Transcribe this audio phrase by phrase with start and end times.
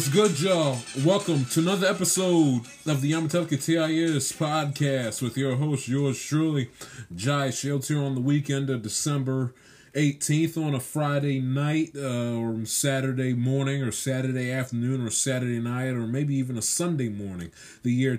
[0.00, 0.78] What's good, y'all?
[1.04, 6.70] Welcome to another episode of the Yamatelka TIS podcast with your host, yours truly,
[7.14, 9.52] Jai Shields, here on the weekend of December
[9.92, 15.90] 18th on a Friday night, uh, or Saturday morning, or Saturday afternoon, or Saturday night,
[15.90, 17.50] or maybe even a Sunday morning,
[17.82, 18.16] the year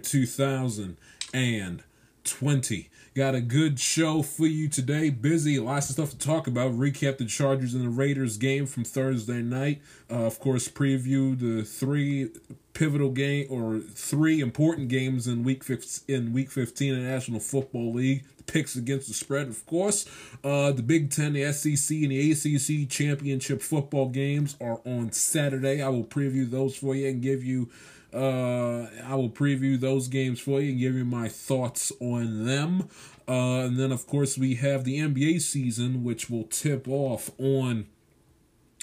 [2.24, 2.90] 2020.
[3.14, 5.10] Got a good show for you today.
[5.10, 6.72] Busy, lots of stuff to talk about.
[6.72, 9.82] Recap the Chargers and the Raiders game from Thursday night.
[10.10, 12.30] Uh, of course, preview the three
[12.74, 17.42] pivotal game or three important games in week 15, in week 15 in the National
[17.42, 18.24] Football League.
[18.38, 20.06] The picks against the spread, of course.
[20.42, 25.82] Uh, the Big Ten, the SEC, and the ACC championship football games are on Saturday.
[25.82, 27.70] I will preview those for you and give you
[28.14, 32.90] uh, I will preview those games for you and give you my thoughts on them.
[33.28, 37.86] Uh, and then, of course, we have the NBA season, which will tip off on,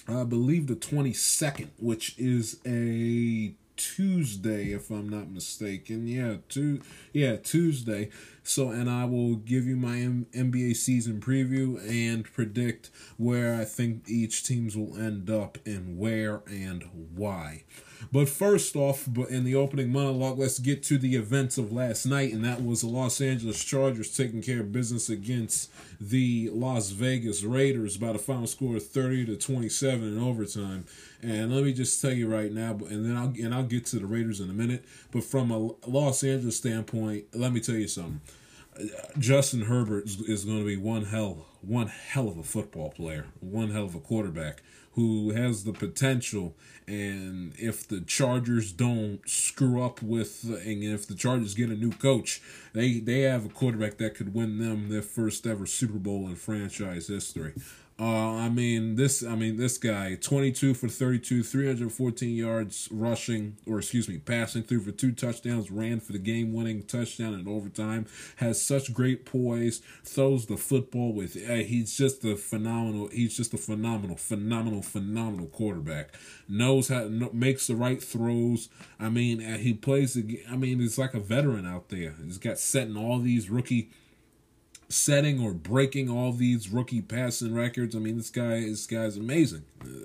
[0.08, 6.06] I believe, the 22nd, which is a Tuesday, if I'm not mistaken.
[6.06, 6.80] Yeah, tu-
[7.12, 8.10] yeah, Tuesday.
[8.42, 13.64] So, and I will give you my M- NBA season preview and predict where I
[13.64, 16.84] think each teams will end up and where and
[17.14, 17.64] why.
[18.12, 22.06] But first off, but in the opening monologue, let's get to the events of last
[22.06, 25.70] night, and that was the Los Angeles Chargers taking care of business against
[26.00, 30.86] the Las Vegas Raiders by the final score of thirty to twenty-seven in overtime.
[31.22, 33.98] And let me just tell you right now, and then I'll and I'll get to
[33.98, 34.84] the Raiders in a minute.
[35.10, 38.20] But from a Los Angeles standpoint, let me tell you something.
[39.18, 43.26] Justin Herbert is, is going to be one hell one hell of a football player,
[43.40, 44.62] one hell of a quarterback
[44.98, 46.56] who has the potential.
[46.88, 51.92] And if the Chargers don't screw up with, and if the Chargers get a new
[51.92, 52.42] coach,
[52.72, 56.34] they they have a quarterback that could win them their first ever Super Bowl in
[56.34, 57.52] franchise history.
[58.00, 59.24] Uh, I mean this.
[59.24, 64.18] I mean this guy, twenty-two for thirty-two, three hundred fourteen yards rushing, or excuse me,
[64.18, 65.72] passing through for two touchdowns.
[65.72, 68.06] Ran for the game-winning touchdown in overtime.
[68.36, 69.82] Has such great poise.
[70.04, 71.36] Throws the football with.
[71.36, 73.08] Uh, he's just a phenomenal.
[73.08, 76.14] He's just a phenomenal, phenomenal, phenomenal quarterback.
[76.48, 78.68] Knows how makes the right throws.
[79.00, 80.16] I mean, uh, he plays.
[80.48, 82.14] I mean, he's like a veteran out there.
[82.24, 83.90] He's got setting all these rookie
[84.88, 87.94] setting or breaking all these rookie passing records.
[87.94, 89.64] I mean, this guy, this guy's amazing,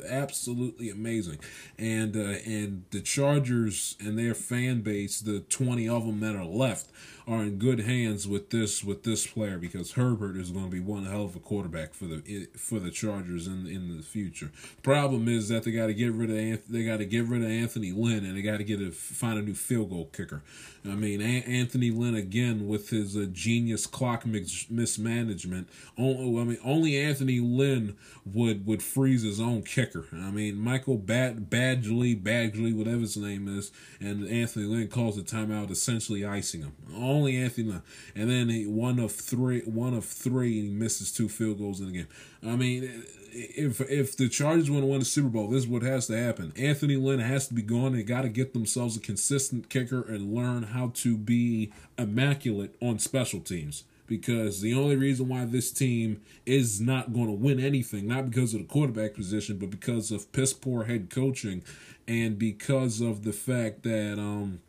[0.09, 1.39] absolutely amazing.
[1.77, 6.45] And uh, and the Chargers and their fan base, the twenty of them that are
[6.45, 6.89] left,
[7.27, 10.79] are in good hands with this with this player because Herbert is going to be
[10.79, 14.51] one hell of a quarterback for the for the Chargers in in the future.
[14.81, 17.49] Problem is that they got to get rid of they got to get rid of
[17.49, 20.43] Anthony Lynn and they got to get a find a new field goal kicker.
[20.85, 25.69] I mean, Anthony Lynn again with his uh, genius clock mis- mismanagement.
[25.97, 27.95] Only, I mean, only Anthony Lynn
[28.25, 30.05] would would freeze his own kicker.
[30.11, 33.71] I mean, Michael Bad Badgley, Badgley, whatever his name is,
[34.01, 36.73] and Anthony Lynn calls the timeout, essentially icing him.
[37.13, 37.81] Only Anthony Lynn,
[38.15, 41.79] and then he, one of three, one of three, and he misses two field goals
[41.79, 42.07] in the game.
[42.43, 45.81] I mean if if the Chargers want to win the Super Bowl, this is what
[45.81, 46.53] has to happen.
[46.57, 47.93] Anthony Lynn has to be gone.
[47.93, 52.99] They got to get themselves a consistent kicker and learn how to be immaculate on
[52.99, 53.83] special teams.
[54.05, 58.53] Because the only reason why this team is not going to win anything, not because
[58.53, 61.63] of the quarterback position, but because of piss poor head coaching,
[62.05, 64.59] and because of the fact that um,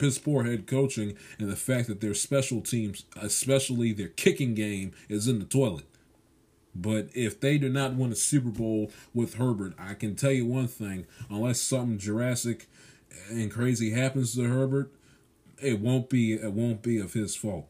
[0.00, 4.92] piss poor head coaching and the fact that their special teams, especially their kicking game,
[5.08, 5.84] is in the toilet.
[6.74, 10.46] But if they do not win a Super Bowl with Herbert, I can tell you
[10.46, 12.66] one thing: unless something Jurassic
[13.28, 14.92] and crazy happens to Herbert,
[15.60, 17.66] it won't be it won't be of his fault.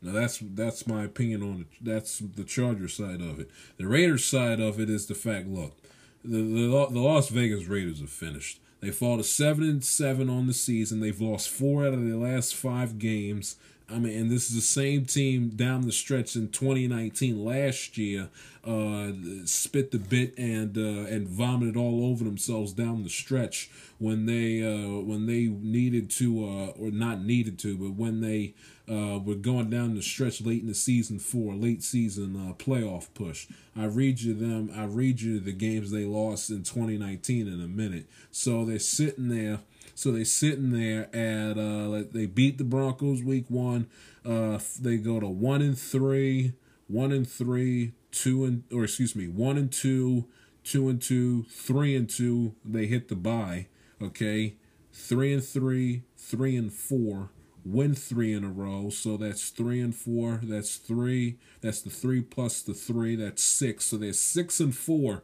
[0.00, 1.66] Now that's that's my opinion on it.
[1.80, 3.50] That's the Charger side of it.
[3.76, 5.46] The Raiders side of it is the fact.
[5.46, 5.76] Look,
[6.24, 8.60] the the, the Las Vegas Raiders have finished.
[8.82, 10.98] They fall to seven and seven on the season.
[10.98, 13.54] They've lost four out of their last five games.
[13.88, 18.28] I mean, and this is the same team down the stretch in 2019 last year,
[18.64, 19.12] uh,
[19.44, 24.62] spit the bit and uh, and vomited all over themselves down the stretch when they
[24.62, 28.54] uh, when they needed to uh, or not needed to, but when they
[28.90, 33.08] uh, were going down the stretch late in the season for late season uh, playoff
[33.14, 33.46] push.
[33.76, 34.70] I read you them.
[34.74, 38.06] I read you the games they lost in 2019 in a minute.
[38.30, 39.60] So they're sitting there
[39.94, 43.88] so they're sitting there at uh, they beat the Broncos week one.
[44.24, 46.54] Uh, they go to one and three,
[46.88, 50.26] one and three, two and or excuse me, one and two,
[50.64, 52.54] two and two, three and two.
[52.64, 53.66] They hit the bye.
[54.00, 54.56] Okay,
[54.92, 57.30] three and three, three and four.
[57.64, 60.40] Win three in a row, so that's three and four.
[60.42, 61.38] That's three.
[61.60, 63.14] That's the three plus the three.
[63.14, 63.86] That's six.
[63.86, 65.22] So they're six and four.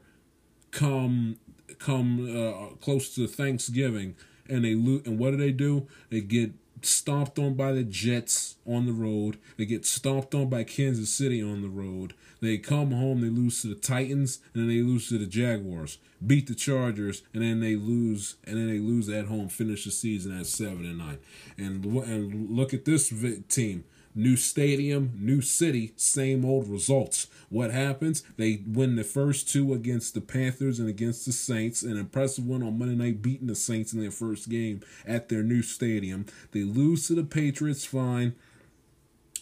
[0.70, 1.38] Come,
[1.78, 4.14] come uh, close to Thanksgiving
[4.48, 5.06] and they loot.
[5.06, 5.86] And what do they do?
[6.10, 6.52] They get
[6.82, 9.38] stomped on by the Jets on the road.
[9.56, 12.14] They get stomped on by Kansas City on the road.
[12.40, 15.98] They come home, they lose to the Titans, and then they lose to the Jaguars.
[16.24, 19.48] Beat the Chargers, and then they lose, and then they lose at home.
[19.48, 21.18] Finish the season at seven and nine.
[21.56, 23.12] And and look at this
[23.48, 23.84] team.
[24.18, 27.28] New stadium, new city, same old results.
[27.50, 28.24] What happens?
[28.36, 31.84] They win the first two against the Panthers and against the Saints.
[31.84, 35.44] An impressive win on Monday night, beating the Saints in their first game at their
[35.44, 36.26] new stadium.
[36.50, 38.34] They lose to the Patriots, fine.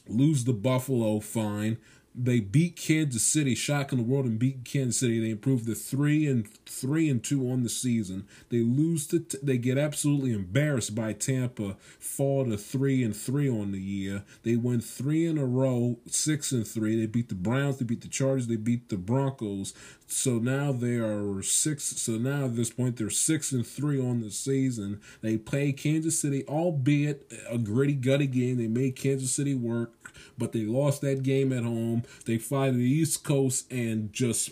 [0.09, 1.79] Lose the Buffalo, fine.
[2.19, 5.21] They beat Kansas City, shocking the world, and beat Kansas City.
[5.21, 8.27] They improved to three and three and two on the season.
[8.49, 13.73] They lose to they get absolutely embarrassed by Tampa, fall to three and three on
[13.73, 14.25] the year.
[14.45, 16.99] They win three in a row, six and three.
[16.99, 19.75] They beat the Browns, they beat the Chargers, they beat the Broncos.
[20.07, 21.85] So now they are six.
[21.85, 25.01] So now at this point they're six and three on the season.
[25.21, 28.57] They play Kansas City, albeit a gritty, gutty game.
[28.57, 29.93] They made Kansas City work
[30.39, 32.03] but they lost that game at home.
[32.25, 34.51] They fly to the East Coast and just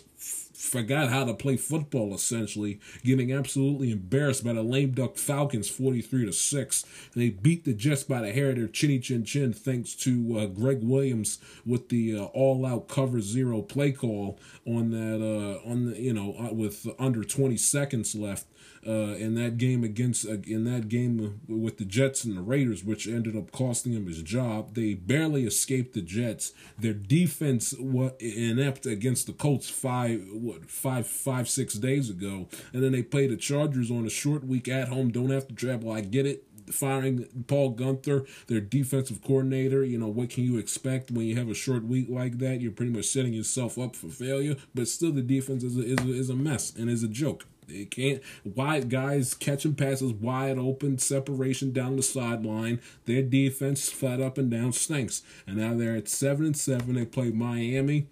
[0.65, 6.25] forgot how to play football essentially, getting absolutely embarrassed by the lame duck Falcons 43
[6.25, 6.85] to 6.
[7.15, 10.45] They beat the Jets by the hair of their chinny chin chin thanks to uh,
[10.47, 15.91] Gregg Williams with the uh, all out cover zero play call on that uh, on
[15.91, 18.45] the, you know uh, with under 20 seconds left
[18.85, 22.83] uh, in that game against uh, in that game with the Jets and the Raiders,
[22.83, 24.75] which ended up costing him his job.
[24.75, 26.53] They barely escaped the Jets.
[26.77, 32.83] Their defense was inept against the Colts five what five five six days ago, and
[32.83, 35.11] then they played the Chargers on a short week at home.
[35.11, 35.91] Don't have to travel.
[35.91, 39.83] I get it firing Paul Guenther, their defensive coordinator.
[39.83, 42.61] You know, what can you expect when you have a short week like that?
[42.61, 45.99] You're pretty much setting yourself up for failure, but still the defense is a, is
[45.99, 47.45] a, is a mess and is a joke.
[47.67, 52.81] It can't wide guys catching passes wide open, separation down the sideline.
[53.05, 55.23] Their defense flat up and down stinks.
[55.47, 56.95] And now they're at seven and seven.
[56.95, 58.07] They play Miami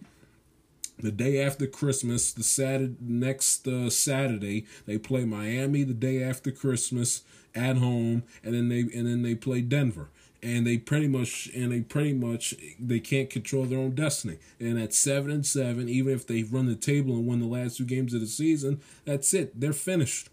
[1.00, 2.32] the day after Christmas.
[2.32, 5.84] The Saturday next uh, Saturday they play Miami.
[5.84, 7.24] The day after Christmas
[7.56, 10.10] at home, and then they and then they play Denver
[10.44, 14.38] and they pretty much and they pretty much they can't control their own destiny.
[14.60, 17.78] And at seven and seven, even if they run the table and win the last
[17.78, 19.60] two games of the season, that's it.
[19.60, 20.30] They're finished.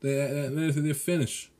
[0.00, 1.50] They uh, uh, they're finished.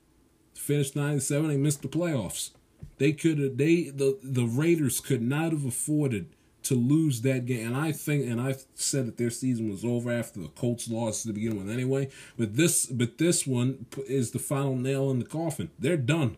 [0.54, 1.48] Finished nine and seven.
[1.48, 2.50] They missed the playoffs.
[2.98, 3.56] They could have.
[3.56, 6.26] They the the Raiders could not have afforded
[6.64, 7.68] to lose that game.
[7.68, 11.26] And I think, and I said that their season was over after the Colts lost
[11.26, 12.10] to begin with, anyway.
[12.36, 15.70] But this, but this one is the final nail in the coffin.
[15.78, 16.36] They're done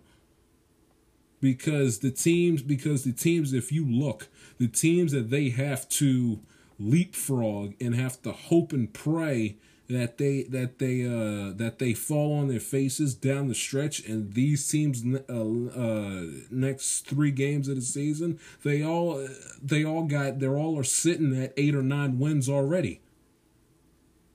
[1.41, 4.29] because the teams because the teams if you look
[4.59, 6.41] the teams that they have to
[6.79, 9.57] leapfrog and have to hope and pray
[9.89, 14.35] that they that they uh that they fall on their faces down the stretch and
[14.35, 19.27] these teams uh, uh next 3 games of the season they all
[19.63, 23.01] they all got they're all are sitting at 8 or 9 wins already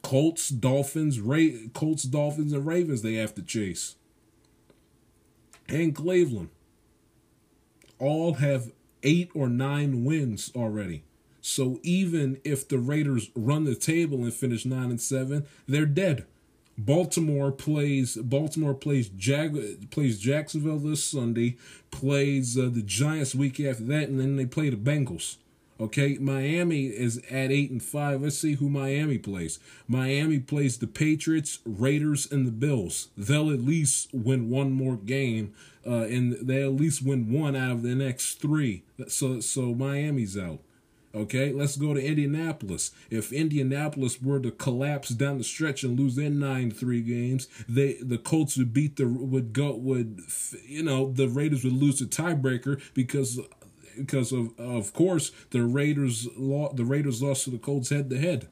[0.06, 3.96] Colts, Dolphins, Ray Colts, Dolphins and Ravens they have to chase.
[5.68, 6.50] And Cleveland
[8.00, 8.72] all have
[9.04, 11.04] eight or nine wins already.
[11.42, 16.26] So even if the Raiders run the table and finish nine and seven, they're dead.
[16.78, 21.58] Baltimore plays Baltimore plays Jag plays Jacksonville this Sunday,
[21.92, 25.38] plays uh, the Giants week after that, and then they play the Bengals.
[25.80, 28.22] Okay, Miami is at eight and five.
[28.22, 29.60] Let's see who Miami plays.
[29.88, 33.10] Miami plays the Patriots, Raiders, and the Bills.
[33.18, 35.54] They'll at least win one more game,
[35.86, 38.84] uh, and they'll at least win one out of the next three.
[39.08, 40.60] So, so Miami's out.
[41.16, 42.92] Okay, let's go to Indianapolis.
[43.10, 47.94] If Indianapolis were to collapse down the stretch and lose their nine three games, they
[48.02, 50.20] the Colts would beat the would go would
[50.68, 53.40] you know the Raiders would lose the tiebreaker because
[53.96, 58.50] because of of course the Raiders the Raiders lost to the Colts head to head.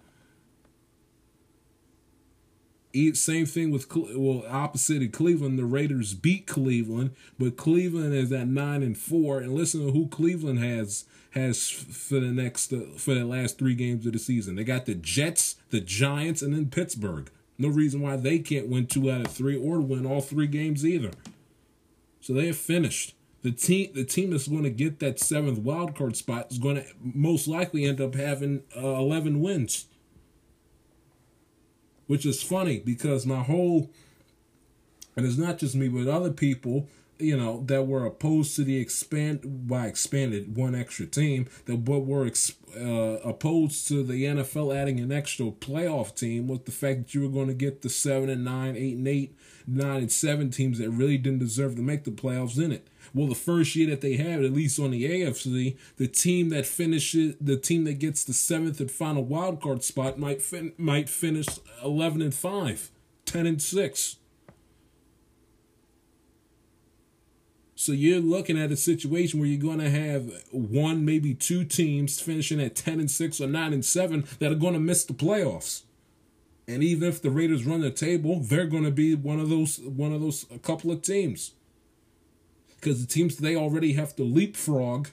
[3.14, 5.58] Same thing with well, opposite of Cleveland.
[5.58, 9.40] The Raiders beat Cleveland, but Cleveland is at nine and four.
[9.40, 13.74] And listen to who Cleveland has has for the next uh, for the last three
[13.74, 14.56] games of the season.
[14.56, 17.32] They got the Jets, the Giants, and then Pittsburgh.
[17.58, 20.86] No reason why they can't win two out of three or win all three games
[20.86, 21.12] either.
[22.22, 23.16] So they have finished.
[23.42, 26.76] The team, the team that's going to get that seventh wild card spot is going
[26.76, 29.88] to most likely end up having uh, eleven wins
[32.08, 33.90] which is funny because my whole
[35.16, 36.88] and it's not just me but other people
[37.20, 42.00] you know that were opposed to the expand by expanded one extra team that but
[42.00, 42.30] were
[42.76, 47.22] uh, opposed to the NFL adding an extra playoff team was the fact that you
[47.22, 50.80] were going to get the seven and nine, eight and eight, nine and seven teams
[50.80, 52.88] that really didn't deserve to make the playoffs in it.
[53.13, 56.65] Well, the first year that they have, at least on the AFC, the team that
[56.65, 61.10] finishes, the team that gets the seventh and final wild card spot might fin- might
[61.10, 61.46] finish
[61.84, 62.89] eleven and five,
[63.25, 64.17] 10 and six.
[67.75, 72.20] So you're looking at a situation where you're going to have one, maybe two teams
[72.20, 75.13] finishing at 10 and 6 or 9 and 7 that are going to miss the
[75.13, 75.84] playoffs.
[76.65, 79.79] And even if the Raiders run the table, they're going to be one of those
[79.79, 81.51] one of those a couple of teams
[82.84, 85.08] because the teams they already have to leapfrog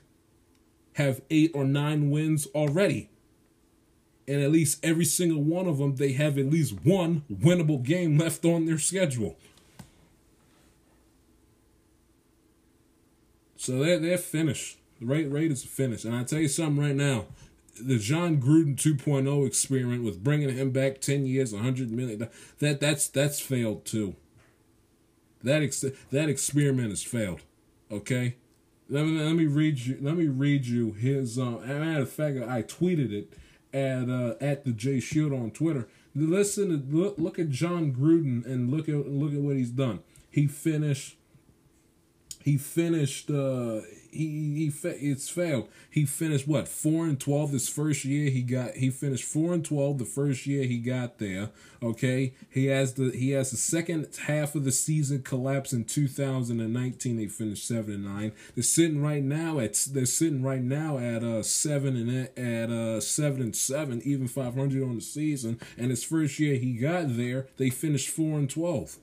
[0.95, 3.09] have eight or nine wins already.
[4.27, 8.19] And at least every single one of them, they have at least one winnable game
[8.19, 9.37] left on their schedule.
[13.57, 14.79] So they're, they're finished.
[14.99, 16.05] The rate Raiders are finished.
[16.05, 17.27] And I tell you something right now
[17.81, 23.09] the Jon Gruden 2.0 experiment with bringing him back 10 years, 100 million, that, that's,
[23.09, 24.17] that's failed too.
[25.43, 27.41] That, ex- that experiment has failed.
[27.93, 28.37] Okay,
[28.89, 29.99] let me let me read you.
[30.01, 31.39] Let me read you his.
[31.39, 33.33] Uh, matter of fact, I tweeted it
[33.73, 35.89] at uh, at the J Shield on Twitter.
[36.15, 40.01] Listen, look look at Jon Gruden and look at look at what he's done.
[40.31, 41.17] He finished
[42.43, 43.31] he finished.
[43.31, 43.81] Uh,
[44.11, 45.69] he he fa- it's failed.
[45.91, 48.31] He finished what four and twelve this first year.
[48.31, 51.51] He got he finished four and twelve the first year he got there.
[51.83, 56.09] Okay, he has the he has the second half of the season collapse in two
[56.09, 57.19] thousand and nineteen.
[57.19, 58.33] They finished seven and nine.
[58.55, 63.01] They're sitting right now at they're sitting right now at uh seven and at uh
[63.01, 65.61] seven and seven, even five hundred on the season.
[65.77, 68.97] And his first year he got there, they finished four and twelve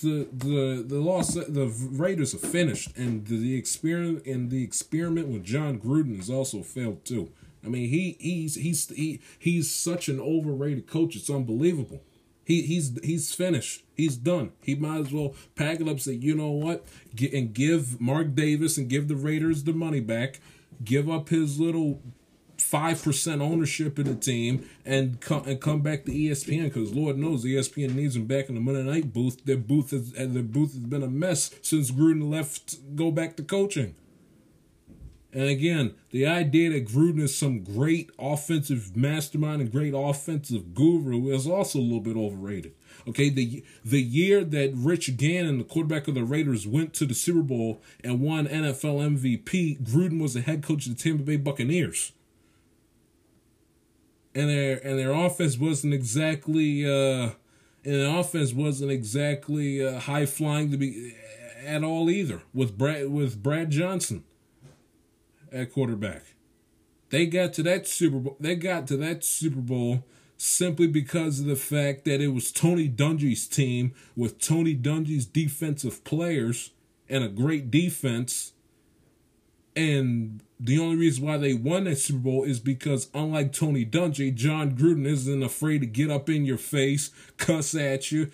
[0.00, 5.28] the the the loss the Raiders are finished, and the, the experiment and the experiment
[5.28, 7.30] with Jon Gruden has also failed too.
[7.64, 11.16] I mean, he he's he's he he's such an overrated coach.
[11.16, 12.02] It's unbelievable.
[12.44, 13.84] He he's he's finished.
[13.94, 14.52] He's done.
[14.62, 16.00] He might as well pack it up.
[16.00, 16.84] Say, you know what,
[17.14, 20.40] Get, and give Mark Davis and give the Raiders the money back.
[20.82, 22.00] Give up his little
[22.72, 27.18] five percent ownership in the team and come and come back to ESPN because Lord
[27.18, 29.44] knows ESPN needs him back in the Monday night booth.
[29.44, 32.96] Their booth has their booth has been a mess since Gruden left.
[32.96, 33.94] Go back to coaching.
[35.34, 41.28] And again, the idea that Gruden is some great offensive mastermind and great offensive guru
[41.28, 42.72] is also a little bit overrated.
[43.06, 47.14] Okay, the the year that Rich Gannon, the quarterback of the Raiders, went to the
[47.14, 51.36] Super Bowl and won NFL MVP, Gruden was the head coach of the Tampa Bay
[51.36, 52.12] Buccaneers
[54.34, 57.30] and their and their offense wasn't exactly uh
[57.84, 61.14] and the offense wasn't exactly uh, high flying to be
[61.64, 64.24] at all either with Brad with Brad Johnson
[65.50, 66.22] at quarterback.
[67.10, 68.36] They got to that Super Bowl.
[68.40, 70.04] They got to that Super Bowl
[70.36, 76.02] simply because of the fact that it was Tony Dungy's team with Tony Dungy's defensive
[76.04, 76.70] players
[77.08, 78.52] and a great defense
[79.74, 84.32] and the only reason why they won that Super Bowl is because, unlike Tony Dungy,
[84.34, 88.30] Jon Gruden isn't afraid to get up in your face, cuss at you,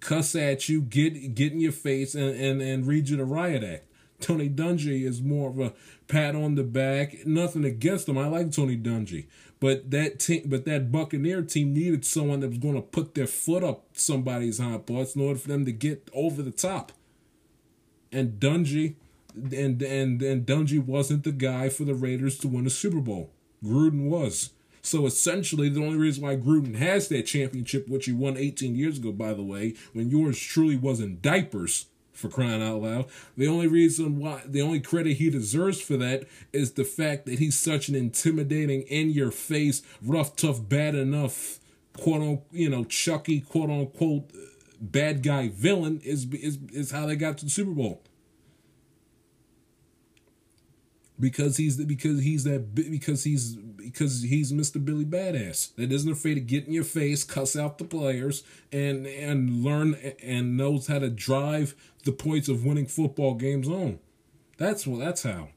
[0.00, 3.62] cuss at you, get get in your face, and and, and read you the riot
[3.62, 3.84] act.
[4.20, 5.72] Tony Dungy is more of a
[6.08, 7.26] pat on the back.
[7.26, 8.18] Nothing against him.
[8.18, 9.26] I like Tony Dungy,
[9.60, 13.26] but that team, but that Buccaneer team needed someone that was going to put their
[13.26, 16.92] foot up somebody's hind parts in order for them to get over the top.
[18.12, 18.96] And Dungy
[19.34, 23.30] and and and Dungy wasn't the guy for the Raiders to win a Super Bowl.
[23.64, 24.50] Gruden was.
[24.82, 28.96] So essentially, the only reason why Gruden has that championship, which he won 18 years
[28.96, 31.86] ago, by the way, when yours truly was in diapers,
[32.20, 33.06] for crying out loud.
[33.36, 37.38] The only reason why, the only credit he deserves for that is the fact that
[37.38, 41.58] he's such an intimidating, in your face, rough, tough, bad enough,
[41.98, 44.30] quote unquote, you know, Chucky, quote unquote,
[44.80, 48.02] bad guy villain is, is, is how they got to the Super Bowl.
[51.20, 54.82] Because he's because he's that because he's because he's Mr.
[54.82, 59.06] Billy Badass that isn't afraid to get in your face, cuss out the players, and
[59.06, 61.74] and learn and knows how to drive
[62.04, 63.98] the points of winning football games on.
[64.56, 65.48] That's what that's how.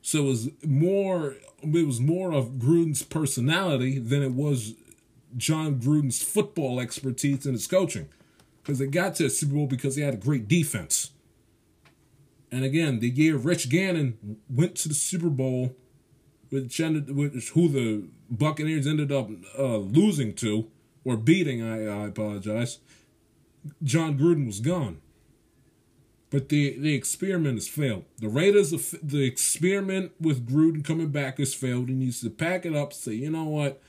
[0.00, 4.74] So it was more it was more of Gruden's personality than it was
[5.36, 8.08] Jon Gruden's football expertise and his coaching.
[8.62, 11.10] Because they got to the Super Bowl because they had a great defense.
[12.50, 15.74] And again, the year Rich Gannon went to the Super Bowl,
[16.50, 19.28] which ended, which who the Buccaneers ended up
[19.58, 20.70] uh, losing to
[21.04, 21.62] or beating.
[21.62, 22.78] I, I apologize.
[23.82, 25.00] Jon Gruden was gone.
[26.30, 28.04] But the, the experiment has failed.
[28.18, 28.70] The Raiders,
[29.02, 31.88] the experiment with Gruden coming back has failed.
[31.88, 33.80] He needs to pack it up, say, you know what?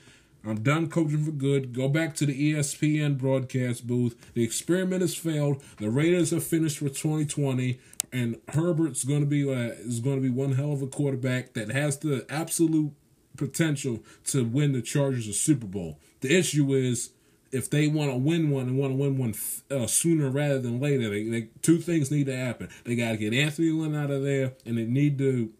[0.42, 1.74] I'm done coaching for good.
[1.74, 4.32] Go back to the ESPN broadcast booth.
[4.32, 5.62] The experiment has failed.
[5.76, 7.78] The Raiders are finished for 2020,
[8.12, 11.54] and Herbert's going to be uh, is going to be one hell of a quarterback
[11.54, 12.92] that has the absolute
[13.36, 15.98] potential to win the Chargers a Super Bowl.
[16.20, 17.10] The issue is
[17.52, 19.34] if they want to win one and want to win one
[19.70, 22.68] uh, sooner rather than later, they, they, two things need to happen.
[22.84, 25.52] They got to get Anthony Lynn out of there, and they need to,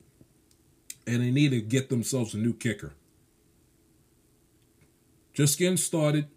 [1.07, 2.93] and they need to get themselves a new kicker.
[5.33, 6.29] Just getting started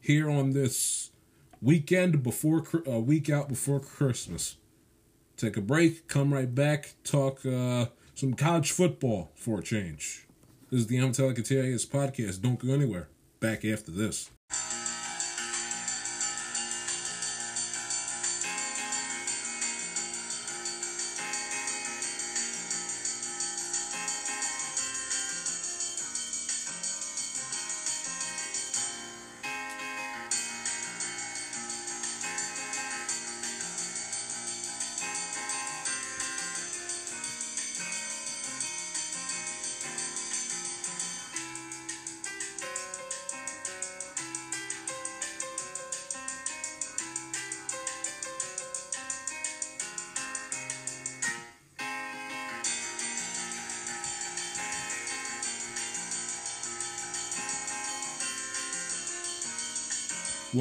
[0.00, 1.10] here on this
[1.62, 4.56] weekend before a uh, week out before Christmas.
[5.40, 10.26] Take a break, come right back, talk uh, some college football for a change.
[10.70, 11.14] This is the I'm
[11.86, 12.42] podcast.
[12.42, 13.08] Don't go anywhere.
[13.40, 14.28] Back after this.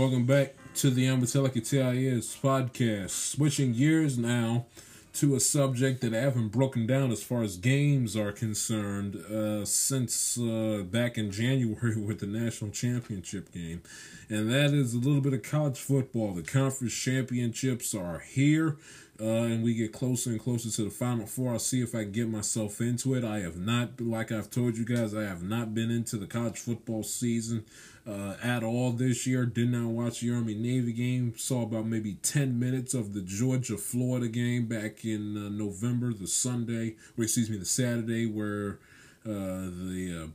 [0.10, 3.12] Welcome back to the Ambatelika TIS podcast.
[3.12, 4.66] Switching gears now
[5.14, 9.66] to a subject that I haven't broken down as far as games are concerned uh,
[9.66, 13.84] since uh, back in January with the national championship game.
[14.30, 16.34] And that is a little bit of college football.
[16.34, 18.78] The conference championships are here.
[19.22, 21.52] Uh, and we get closer and closer to the final four.
[21.52, 23.26] I'll see if I can get myself into it.
[23.26, 26.58] I have not, like I've told you guys, I have not been into the college
[26.58, 27.66] football season
[28.10, 29.46] uh, at all this year.
[29.46, 31.34] Did not watch the Army Navy game.
[31.38, 36.28] Saw about maybe 10 minutes of the Georgia Florida game back in uh, November, the
[36.28, 38.80] Sunday, or excuse me, the Saturday, where
[39.26, 40.28] uh, the uh,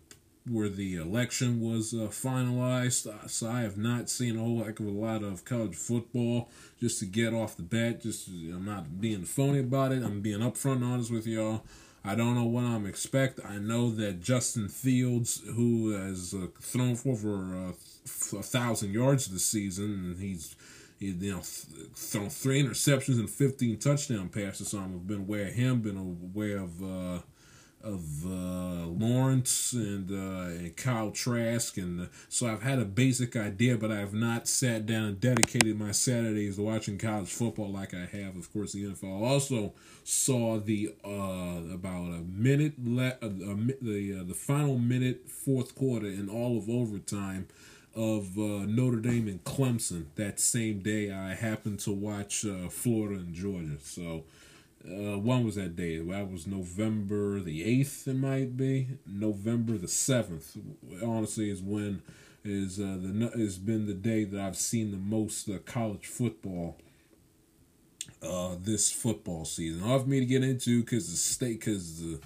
[0.51, 3.07] where the election was uh, finalized.
[3.07, 6.51] Uh, so I have not seen a whole heck of a lot of college football.
[6.81, 10.03] Just to get off the bat, just I'm not being phony about it.
[10.03, 11.63] I'm being upfront honest with y'all.
[12.05, 13.40] I don't know what I'm expect.
[13.45, 19.27] I know that Justin Fields, who has uh, thrown for over uh, a thousand yards
[19.27, 20.55] this season, and he's
[20.99, 24.69] he, you know th- thrown three interceptions and 15 touchdown passes.
[24.69, 26.83] So I've been aware of him, been aware of.
[26.83, 27.23] Uh,
[27.85, 33.37] of uh, Lawrence and, uh, and Kyle Trask, and uh, so I've had a basic
[33.37, 37.70] idea, but I have not sat down and dedicated my Saturdays to watching college football
[37.70, 39.23] like I have, of course, the NFL.
[39.23, 46.07] Also saw the uh, about a minute le- the uh, the final minute fourth quarter
[46.07, 47.47] and all of overtime
[47.94, 51.12] of Notre Dame and Clemson that same day.
[51.12, 54.25] I happened to watch Florida and Georgia, so.
[54.87, 55.99] Uh, when was that day?
[55.99, 58.07] That was November the eighth.
[58.07, 60.57] It might be November the seventh.
[61.03, 62.03] Honestly, is when
[62.44, 66.77] is uh, the has been the day that I've seen the most uh, college football.
[68.23, 72.18] Uh, this football season, for me to get into because the state, because the,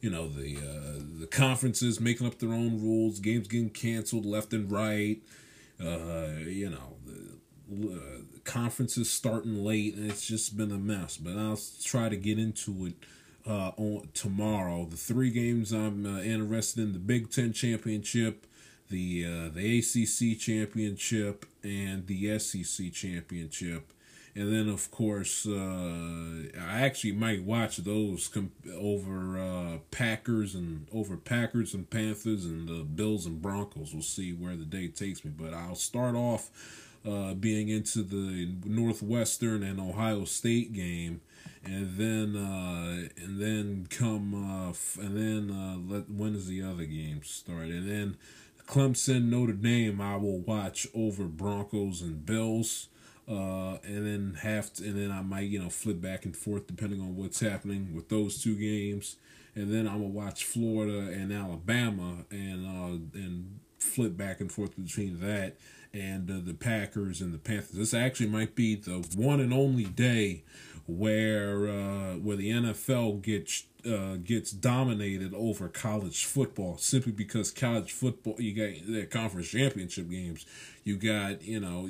[0.00, 4.52] you know the uh, the conferences making up their own rules, games getting canceled left
[4.52, 5.18] and right.
[5.80, 7.98] Uh, you know, the, uh,
[8.44, 11.16] conferences starting late, and it's just been a mess.
[11.16, 12.94] But I'll try to get into it
[13.46, 14.86] uh, on tomorrow.
[14.86, 18.46] The three games I'm uh, interested in: the Big Ten championship,
[18.90, 23.90] the uh, the ACC championship, and the SEC championship.
[24.36, 25.52] And then, of course, uh,
[26.58, 32.68] I actually might watch those comp- over uh, Packers and over Packers and Panthers and
[32.68, 33.92] the Bills and Broncos.
[33.92, 35.30] We'll see where the day takes me.
[35.30, 36.50] But I'll start off
[37.06, 41.20] uh, being into the Northwestern and Ohio State game,
[41.64, 46.62] and then uh, and then come uh, f- and then uh, let when does the
[46.62, 47.68] other game start?
[47.68, 48.16] And then
[48.66, 52.88] Clemson Notre Dame I will watch over Broncos and Bills.
[53.26, 56.66] Uh, and then have to, and then I might you know flip back and forth
[56.66, 59.16] depending on what's happening with those two games,
[59.54, 64.76] and then I'm gonna watch Florida and Alabama and uh, and flip back and forth
[64.76, 65.56] between that
[65.94, 67.76] and uh, the Packers and the Panthers.
[67.76, 70.42] This actually might be the one and only day
[70.86, 77.92] where uh, where the NFL gets uh, gets dominated over college football simply because college
[77.92, 80.44] football you got their conference championship games.
[80.82, 81.88] You got you know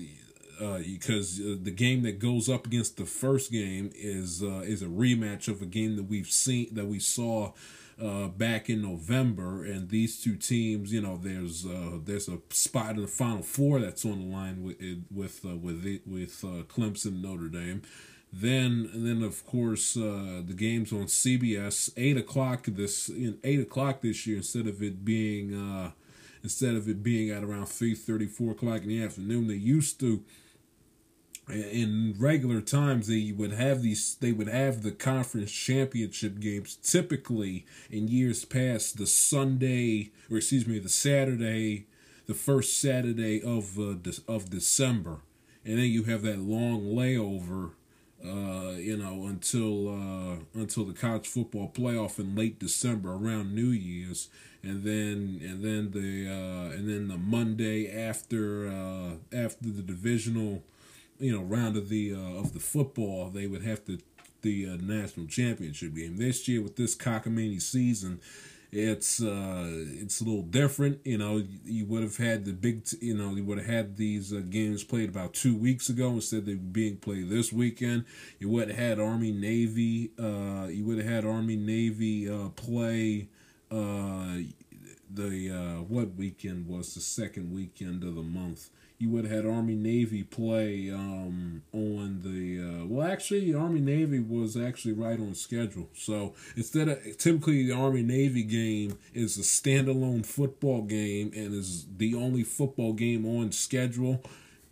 [0.61, 4.83] uh, because uh, the game that goes up against the first game is uh, is
[4.83, 7.53] a rematch of a game that we've seen that we saw
[8.03, 12.97] uh, back in November, and these two teams, you know, there's uh, there's a spot
[12.97, 14.77] in the Final Four that's on the line with
[15.15, 17.83] with uh, with it, with uh, Clemson Notre Dame.
[18.33, 24.03] Then then of course uh, the games on CBS eight o'clock this in eight o'clock
[24.03, 25.93] this year instead of it being uh,
[26.43, 29.47] instead of it being at around three thirty four o'clock in the afternoon.
[29.47, 30.25] They used to
[31.49, 37.67] in regular times they would have these they would have the conference championship games typically
[37.91, 41.85] in years past the sunday or excuse me the saturday
[42.27, 43.95] the first saturday of uh,
[44.29, 45.19] of december.
[45.65, 47.73] And then you have that long layover
[48.25, 53.69] uh, you know until uh, until the college football playoff in late december around new
[53.69, 54.29] year's.
[54.63, 60.63] And then and then the uh, and then the monday after uh, after the divisional
[61.19, 63.99] you know round of the uh, of the football, they would have to
[64.43, 68.21] the uh, national championship game this year with this cockamamie season.
[68.77, 71.45] It's uh, it's a little different, you know.
[71.65, 74.43] You would have had the big, t- you know, you would have had these uh,
[74.51, 78.05] games played about two weeks ago instead of being played this weekend.
[78.41, 83.29] You would have had Army Navy, uh, you would have had Army Navy uh, play
[83.71, 84.39] uh,
[85.13, 89.47] the uh, what weekend was the second weekend of the month you would have had
[89.47, 95.35] Army Navy play um, on the uh, well actually Army Navy was actually right on
[95.35, 95.89] schedule.
[95.95, 101.87] So instead of typically the Army Navy game is a standalone football game and is
[101.97, 104.23] the only football game on schedule.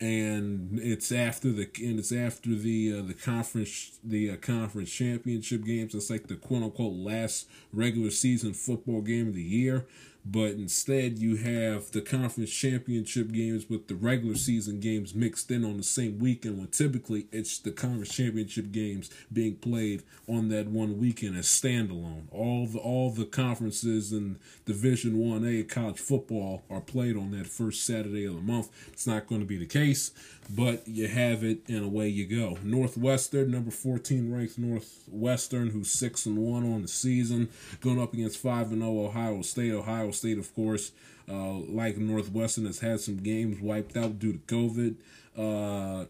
[0.01, 5.65] And it's after the and it's after the uh, the conference the uh, conference championship
[5.65, 5.95] games.
[5.95, 9.87] It's like the quote unquote last regular season football game of the year
[10.25, 15.65] but instead you have the conference championship games with the regular season games mixed in
[15.65, 20.69] on the same weekend when typically it's the conference championship games being played on that
[20.69, 22.25] one weekend as standalone.
[22.31, 27.85] All the all the conferences in division 1a college football are played on that first
[27.85, 28.69] saturday of the month.
[28.93, 30.13] It's not going to be the case
[30.51, 32.59] but you have it and away you go.
[32.63, 37.49] Northwestern, number 14 ranked Northwestern, who's 6 and 1 on the season,
[37.81, 39.73] going up against 5 and 0 Ohio State.
[39.73, 40.93] Ohio State, of course,
[41.29, 44.97] uh, like Northwestern, has had some games wiped out due to COVID.
[45.37, 46.07] Uh,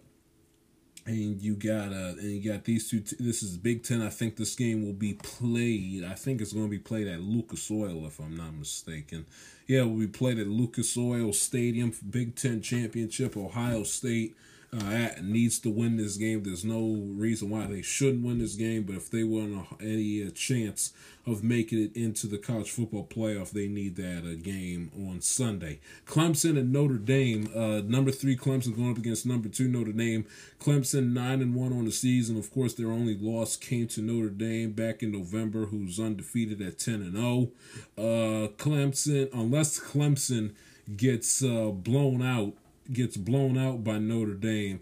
[1.05, 4.09] and you got uh and you got these two t- this is big 10 i
[4.09, 7.69] think this game will be played i think it's going to be played at lucas
[7.71, 9.27] oil if i'm not mistaken
[9.73, 14.37] yeah be played at lucas oil stadium big 10 championship ohio state
[14.75, 16.43] uh, needs to win this game.
[16.43, 20.31] There's no reason why they shouldn't win this game, but if they want any uh,
[20.31, 20.95] chance
[21.27, 25.79] of making it into the college football playoff, they need that uh, game on Sunday.
[26.07, 27.51] Clemson and Notre Dame.
[27.55, 30.25] Uh, number three Clemson going up against number two Notre Dame.
[30.59, 32.39] Clemson nine and one on the season.
[32.39, 36.79] Of course, their only loss came to Notre Dame back in November, who's undefeated at
[36.79, 37.51] ten and zero.
[37.99, 38.13] Oh.
[38.13, 40.55] Uh, Clemson, unless Clemson
[40.97, 42.55] gets uh, blown out
[42.91, 44.81] gets blown out by Notre Dame,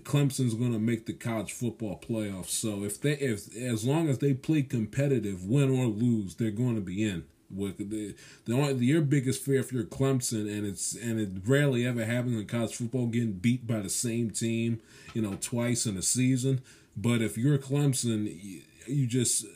[0.00, 2.50] Clemson's going to make the college football playoffs.
[2.50, 6.74] So if they if as long as they play competitive, win or lose, they're going
[6.74, 7.24] to be in.
[7.52, 11.84] With the the only your biggest fear if you're Clemson and it's and it rarely
[11.84, 14.80] ever happens in college football getting beat by the same team,
[15.14, 16.60] you know, twice in a season.
[16.96, 19.46] But if you're Clemson, you, you just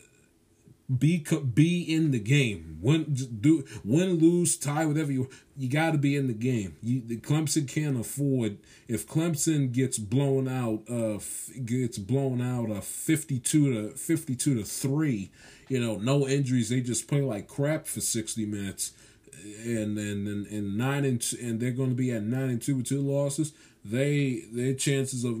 [0.87, 2.77] be be in the game.
[2.81, 3.05] Win
[3.41, 6.75] do win lose tie whatever you you got to be in the game.
[6.83, 11.19] You, the Clemson can't afford if Clemson gets blown out uh
[11.63, 15.31] gets blown out uh 52 to 52 to 3,
[15.69, 18.91] you know, no injuries, they just play like crap for 60 minutes
[19.43, 22.75] and and and, and 9 and and they're going to be at 9 and 2
[22.77, 23.53] with two losses.
[23.83, 25.37] They their chances of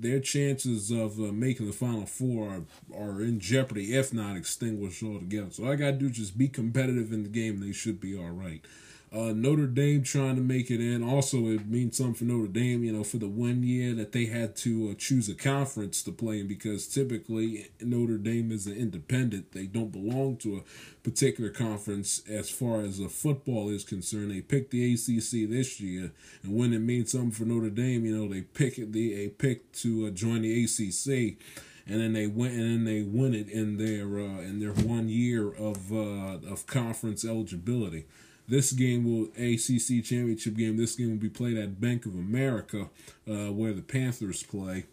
[0.00, 5.02] their chances of uh, making the final four are, are in jeopardy, if not extinguished
[5.02, 5.50] altogether.
[5.50, 7.60] So I got to do just be competitive in the game.
[7.60, 8.64] They should be all right.
[9.10, 11.02] Uh, Notre Dame trying to make it in.
[11.02, 14.26] Also, it means something for Notre Dame, you know, for the one year that they
[14.26, 18.76] had to uh, choose a conference to play in because typically Notre Dame is an
[18.76, 19.52] independent.
[19.52, 20.62] They don't belong to a
[21.02, 24.30] particular conference as far as uh, football is concerned.
[24.30, 28.14] They picked the ACC this year, and when it means something for Notre Dame, you
[28.14, 28.92] know, they pick it.
[28.92, 31.36] They, picked to uh, join the ACC
[31.86, 35.08] and then they went and then they win it in their uh, in their one
[35.08, 38.04] year of uh, of conference eligibility.
[38.48, 40.76] This game will ACC championship game.
[40.76, 42.88] This game will be played at Bank of America,
[43.28, 44.84] uh, where the Panthers play.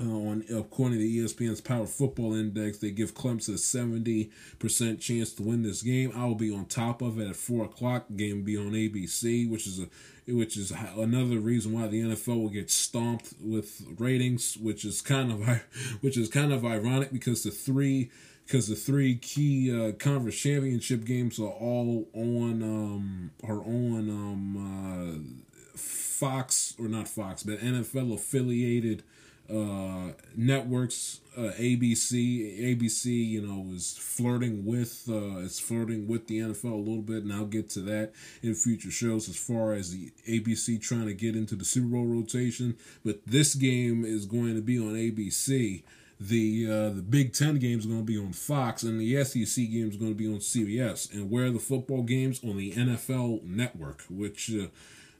[0.00, 5.32] Uh, on according to ESPN's Power Football Index, they give Clemson a seventy percent chance
[5.34, 6.12] to win this game.
[6.16, 8.06] I will be on top of it at four o'clock.
[8.16, 9.88] Game be on ABC, which is a
[10.26, 15.30] which is another reason why the NFL will get stomped with ratings, which is kind
[15.30, 15.46] of
[16.00, 18.10] which is kind of ironic because the three
[18.50, 25.22] because the three key uh, conference championship games are all on um, are on um,
[25.46, 29.04] uh, Fox or not Fox, but NFL affiliated
[29.48, 31.20] uh, networks.
[31.36, 36.74] Uh, ABC, ABC, you know, is flirting with uh, is flirting with the NFL a
[36.74, 38.10] little bit, and I'll get to that
[38.42, 42.06] in future shows as far as the ABC trying to get into the Super Bowl
[42.06, 42.76] rotation.
[43.04, 45.84] But this game is going to be on ABC
[46.20, 49.70] the uh, the Big Ten games are going to be on Fox, and the SEC
[49.70, 53.42] games are going to be on CBS, and where the football games on the NFL
[53.42, 54.66] Network, which uh,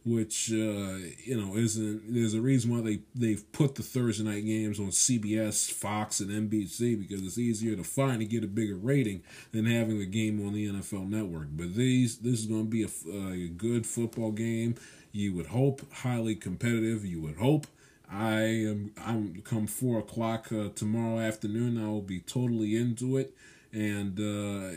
[0.05, 4.45] which uh, you know isn't there's a reason why they they've put the Thursday night
[4.45, 8.77] games on CBS, Fox, and NBC because it's easier to find and get a bigger
[8.77, 11.49] rating than having the game on the NFL Network.
[11.53, 14.75] But these this is going to be a, a good football game.
[15.13, 17.07] You would hope highly competitive.
[17.07, 17.67] You would hope
[18.13, 21.83] I am I'm come four o'clock uh, tomorrow afternoon.
[21.83, 23.35] I will be totally into it,
[23.73, 24.75] and uh,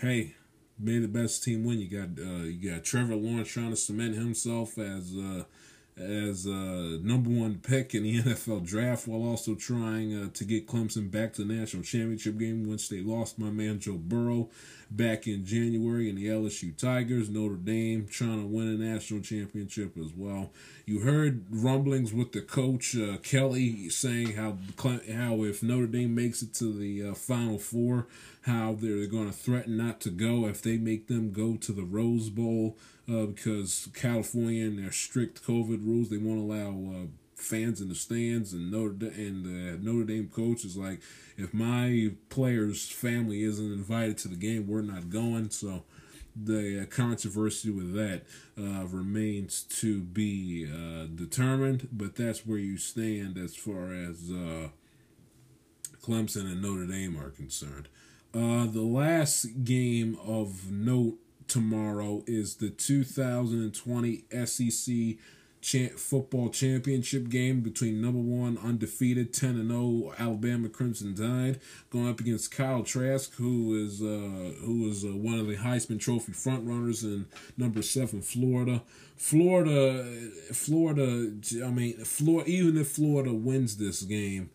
[0.00, 0.34] hey,
[0.78, 1.78] may the best team win.
[1.78, 5.44] You got uh, you got Trevor Lawrence trying to cement himself as uh,
[5.96, 10.66] as uh, number one pick in the NFL draft, while also trying uh, to get
[10.66, 14.48] Clemson back to the national championship game, once they lost my man Joe Burrow
[14.96, 19.96] back in January, and the LSU Tigers, Notre Dame trying to win a national championship
[19.96, 20.50] as well.
[20.86, 26.42] You heard rumblings with the coach uh, Kelly saying how how if Notre Dame makes
[26.42, 28.06] it to the uh, Final Four,
[28.42, 31.84] how they're going to threaten not to go if they make them go to the
[31.84, 32.76] Rose Bowl
[33.08, 37.06] uh, because California and their strict COVID rules, they won't allow uh,
[37.42, 38.52] fans in the stands.
[38.52, 41.00] And Notre and the Notre Dame coach is like,
[41.36, 45.50] if my player's family isn't invited to the game, we're not going.
[45.50, 45.84] So
[46.34, 48.22] the uh, controversy with that
[48.58, 54.68] uh, remains to be uh, determined, but that's where you stand as far as uh,
[56.02, 57.88] Clemson and Notre Dame are concerned.
[58.34, 64.94] Uh, the last game of note tomorrow is the 2020 SEC
[65.62, 72.18] football championship game between number one undefeated 10 and 0 Alabama Crimson Tide going up
[72.18, 77.04] against Kyle Trask who is uh who is uh, one of the Heisman Trophy frontrunners
[77.04, 78.82] in number 7 Florida.
[79.16, 80.04] Florida
[80.52, 81.32] Florida
[81.64, 84.50] I mean Florida even if Florida wins this game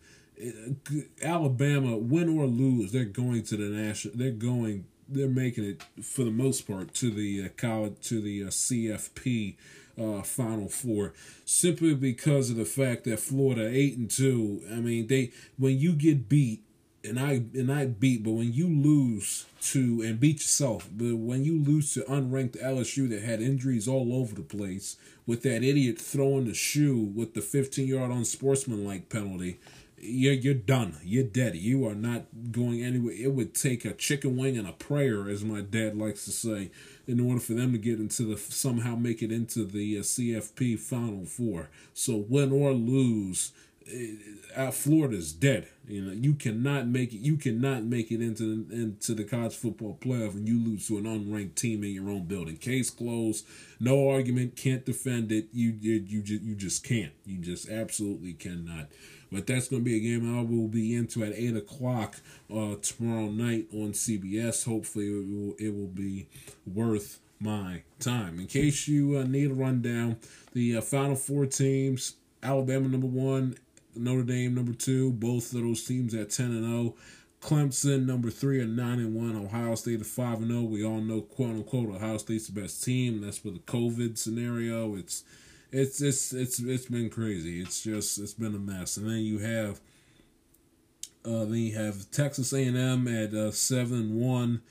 [1.22, 6.22] Alabama win or lose they're going to the national they're going they're making it for
[6.22, 9.56] the most part to the uh, college to the uh, CFP
[10.00, 14.62] uh, Final Four simply because of the fact that Florida eight and two.
[14.70, 16.62] I mean, they when you get beat
[17.04, 21.44] and I and I beat, but when you lose to and beat yourself, but when
[21.44, 25.98] you lose to unranked LSU that had injuries all over the place with that idiot
[26.00, 29.58] throwing the shoe with the 15 yard unsportsmanlike penalty
[30.00, 30.96] you're you're done.
[31.02, 31.56] You're dead.
[31.56, 33.14] You are not going anywhere.
[33.14, 36.70] It would take a chicken wing and a prayer, as my dad likes to say,
[37.08, 40.78] in order for them to get into the somehow make it into the uh, CFP
[40.78, 41.70] Final Four.
[41.94, 43.52] So win or lose,
[44.54, 45.68] uh, Florida's dead.
[45.86, 47.20] You know, you cannot make it.
[47.20, 51.04] You cannot make it into into the college football playoff, and you lose to an
[51.04, 52.58] unranked team in your own building.
[52.58, 53.46] Case closed.
[53.80, 54.54] No argument.
[54.54, 55.48] Can't defend it.
[55.52, 57.12] You you you just you just can't.
[57.24, 58.88] You just absolutely cannot.
[59.30, 62.16] But that's going to be a game I will be into at eight o'clock
[62.52, 64.64] uh, tomorrow night on CBS.
[64.64, 66.28] Hopefully, it will, it will be
[66.66, 68.40] worth my time.
[68.40, 70.16] In case you uh, need a rundown,
[70.52, 73.56] the uh, final four teams: Alabama number one,
[73.94, 75.12] Notre Dame number two.
[75.12, 76.94] Both of those teams at ten and zero.
[76.94, 76.94] Oh.
[77.40, 79.36] Clemson number three at nine and one.
[79.36, 80.62] Ohio State at five and zero.
[80.62, 80.64] Oh.
[80.64, 83.20] We all know quote unquote Ohio State's the best team.
[83.20, 84.96] That's for the COVID scenario.
[84.96, 85.22] It's
[85.72, 87.60] it's it's it's it's been crazy.
[87.60, 88.96] It's just it's been a mess.
[88.96, 89.80] And then you have
[91.24, 94.62] uh, then you have Texas A and M at uh, seven and one,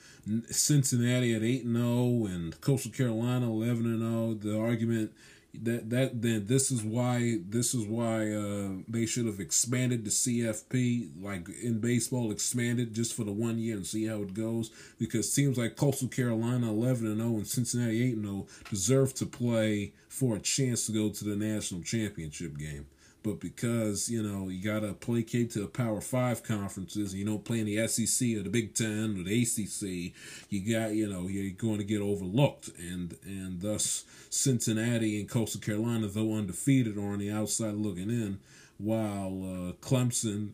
[0.50, 4.34] Cincinnati at eight and zero, oh, and Coastal Carolina eleven and zero.
[4.34, 5.12] The argument
[5.54, 10.10] that that then this is why this is why uh, they should have expanded the
[10.10, 14.70] CFP like in baseball expanded just for the one year and see how it goes.
[14.98, 19.26] Because teams like Coastal Carolina 11 and 0 and Cincinnati 8 and 0 deserve to
[19.26, 22.86] play for a chance to go to the national championship game
[23.22, 27.60] but because you know you gotta placate to the Power Five conferences, you don't play
[27.60, 30.14] in the SEC or the Big Ten or the ACC,
[30.50, 35.60] you got you know you're going to get overlooked, and and thus Cincinnati and Coastal
[35.60, 38.38] Carolina, though undefeated, are on the outside looking in,
[38.78, 40.52] while uh, Clemson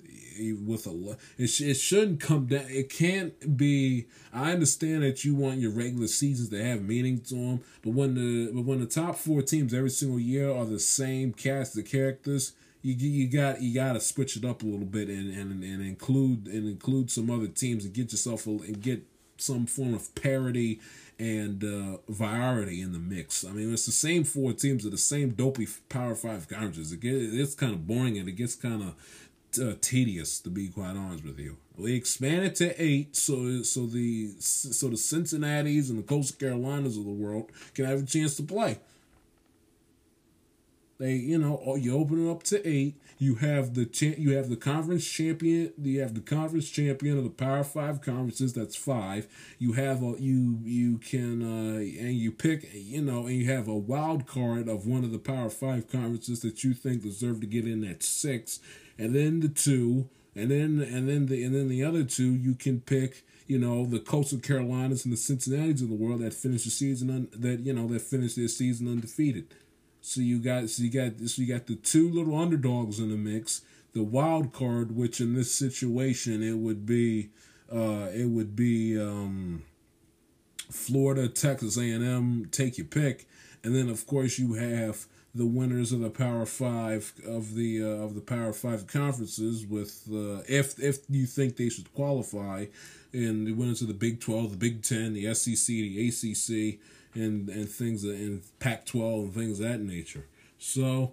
[0.67, 2.65] with a it, it shouldn't come down.
[2.69, 4.07] It can't be.
[4.33, 8.15] I understand that you want your regular seasons to have meaning to them, but when
[8.15, 11.85] the but when the top four teams every single year are the same cast of
[11.85, 15.63] characters, you you got you got to switch it up a little bit and, and
[15.63, 19.07] and include and include some other teams and get yourself a, and get
[19.37, 20.81] some form of parity
[21.19, 23.45] and uh, variety in the mix.
[23.45, 26.93] I mean, it's the same four teams of the same dopey Power Five conferences.
[26.93, 28.95] It gets, it's kind of boring and it gets kind of
[29.61, 31.57] uh, tedious to be quite honest with you.
[31.77, 37.05] We expanded to eight, so so the so the Cincinnati's and the Coastal Carolinas of
[37.05, 38.79] the world can have a chance to play.
[40.99, 42.95] They, you know, oh, you open it up to eight.
[43.19, 45.73] You have the cha- you have the conference champion.
[45.81, 48.53] You have the conference champion of the Power Five conferences.
[48.53, 49.27] That's five.
[49.59, 53.69] You have a you you can uh, and you pick you know and you have
[53.69, 57.47] a wild card of one of the Power Five conferences that you think deserve to
[57.47, 58.61] get in at six
[58.99, 62.55] and then the two, and then and then the and then the other two you
[62.55, 63.25] can pick.
[63.47, 67.11] You know the coastal Carolinas and the Cincinnati's of the world that finished the season
[67.11, 69.49] un, that you know that finished their season undefeated.
[70.05, 73.17] So you got so you got so you got the two little underdogs in the
[73.17, 73.63] mix.
[73.95, 77.31] The wild card, which in this situation it would be,
[77.73, 79.63] uh, it would be um,
[80.71, 82.49] Florida, Texas A and M.
[82.51, 83.27] Take your pick,
[83.63, 88.05] and then of course you have the winners of the Power Five of the uh,
[88.05, 89.65] of the Power Five conferences.
[89.65, 92.67] With uh, if if you think they should qualify,
[93.15, 96.79] and the winners of the Big Twelve, the Big Ten, the SEC, the ACC,
[97.15, 100.27] and and things in Pac twelve and things of that nature.
[100.59, 101.13] So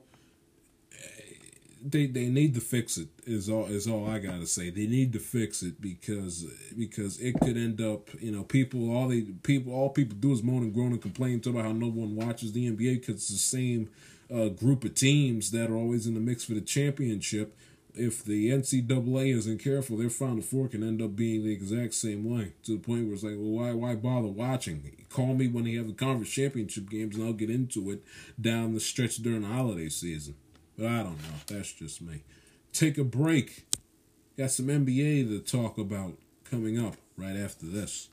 [1.83, 4.69] they they need to fix it is all is all I gotta say.
[4.69, 6.45] They need to fix it because
[6.77, 10.43] because it could end up you know people all they people all people do is
[10.43, 13.37] moan and groan and complain about how no one watches the NBA because it's the
[13.37, 13.89] same
[14.33, 17.57] uh, group of teams that are always in the mix for the championship.
[17.93, 22.23] If the NCAA isn't careful, their Final Four can end up being the exact same
[22.23, 25.05] way to the point where it's like, well, why why bother watching?
[25.09, 28.03] Call me when they have the conference championship games, and I'll get into it
[28.39, 30.35] down the stretch during the holiday season.
[30.77, 31.35] But I don't know.
[31.47, 32.23] That's just me.
[32.71, 33.67] Take a break.
[34.37, 36.13] Got some NBA to talk about
[36.45, 38.07] coming up right after this.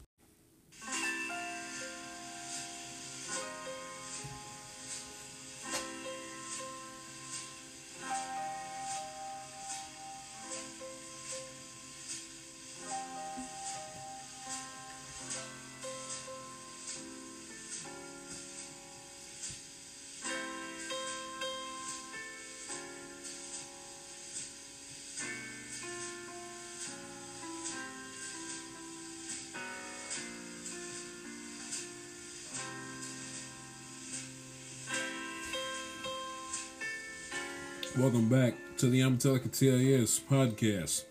[37.99, 41.03] Welcome back to the Amatelica TIS podcast.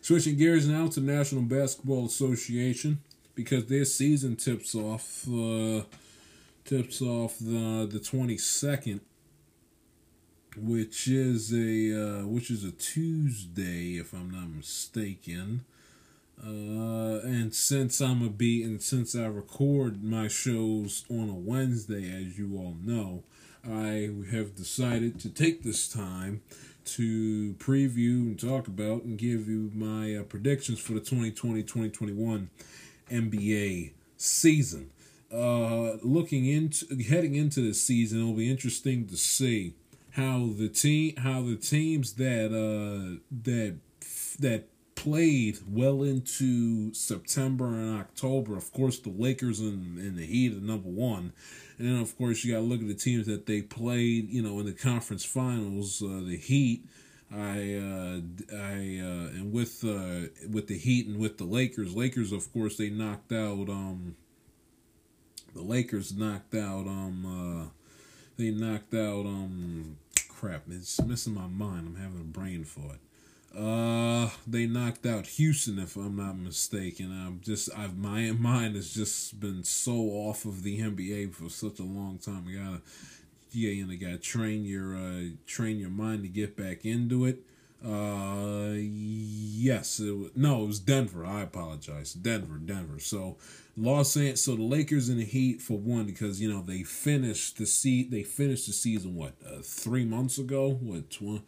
[0.00, 3.00] Switching gears now to National Basketball Association
[3.34, 5.82] because their season tips off uh,
[6.64, 9.02] tips off the the twenty second,
[10.56, 15.66] which is a uh, which is a Tuesday if I'm not mistaken.
[16.42, 22.10] Uh, and since I'm a beat and since I record my shows on a Wednesday,
[22.10, 23.22] as you all know,
[23.70, 26.42] I have decided to take this time
[26.84, 32.48] to preview and talk about and give you my uh, predictions for the 2020-2021
[33.10, 34.90] NBA season.
[35.32, 39.74] Uh, looking into heading into the season, it'll be interesting to see
[40.12, 43.76] how the team how the teams that uh, that
[44.38, 44.68] that
[45.06, 48.56] played well into September and October.
[48.56, 51.32] Of course, the Lakers and, and the Heat are number one.
[51.78, 54.42] And then, of course, you got to look at the teams that they played, you
[54.42, 56.02] know, in the conference finals.
[56.02, 56.86] Uh, the Heat,
[57.32, 58.20] I, uh,
[58.52, 62.76] I, uh, and with uh, with the Heat and with the Lakers, Lakers, of course,
[62.76, 63.68] they knocked out.
[63.68, 64.16] Um,
[65.54, 66.88] the Lakers knocked out.
[66.88, 67.68] Um, uh,
[68.36, 69.24] they knocked out.
[69.24, 69.98] Um,
[70.28, 71.86] crap, it's missing my mind.
[71.86, 72.98] I'm having a brain fart.
[73.56, 77.10] Uh, they knocked out Houston, if I'm not mistaken.
[77.10, 81.78] I'm just, I've my mind has just been so off of the NBA for such
[81.78, 82.46] a long time.
[82.48, 82.82] You gotta,
[83.52, 87.38] yeah, you know, gotta train your, uh, train your mind to get back into it.
[87.84, 91.24] Uh, yes, it was, no, it was Denver.
[91.24, 92.98] I apologize, Denver, Denver.
[92.98, 93.36] So
[93.78, 97.58] Los Angeles, so the Lakers and the Heat for one because you know they finished
[97.58, 98.10] the seat.
[98.10, 100.78] They finished the season what uh, three months ago?
[100.80, 101.42] What 12,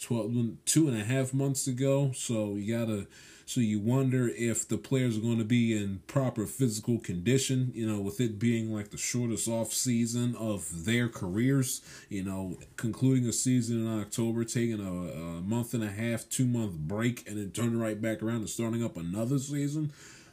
[0.00, 0.32] 12,
[0.64, 2.12] two and a half months ago?
[2.14, 3.08] So you gotta.
[3.44, 7.72] So you wonder if the players are going to be in proper physical condition.
[7.74, 11.82] You know, with it being like the shortest off season of their careers.
[12.08, 16.46] You know, concluding a season in October, taking a, a month and a half, two
[16.46, 19.92] month break, and then turning right back around and starting up another season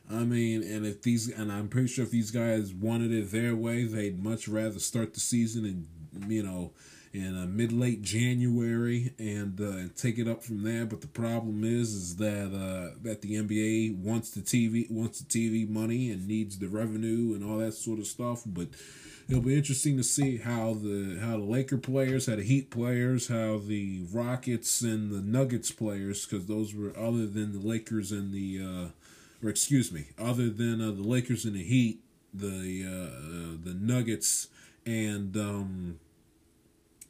[0.09, 3.55] I mean, and if these, and I'm pretty sure if these guys wanted it their
[3.55, 6.71] way, they'd much rather start the season in, you know,
[7.13, 10.85] in a mid late January and uh, take it up from there.
[10.85, 15.25] But the problem is, is that uh, that the NBA wants the TV wants the
[15.25, 18.43] TV money and needs the revenue and all that sort of stuff.
[18.45, 18.69] But
[19.27, 23.27] it'll be interesting to see how the how the Laker players, how the Heat players,
[23.27, 28.33] how the Rockets and the Nuggets players, because those were other than the Lakers and
[28.33, 28.87] the uh,
[29.43, 32.01] or excuse me, other than uh, the Lakers and the Heat,
[32.33, 34.47] the uh, uh, the Nuggets
[34.85, 35.99] and um,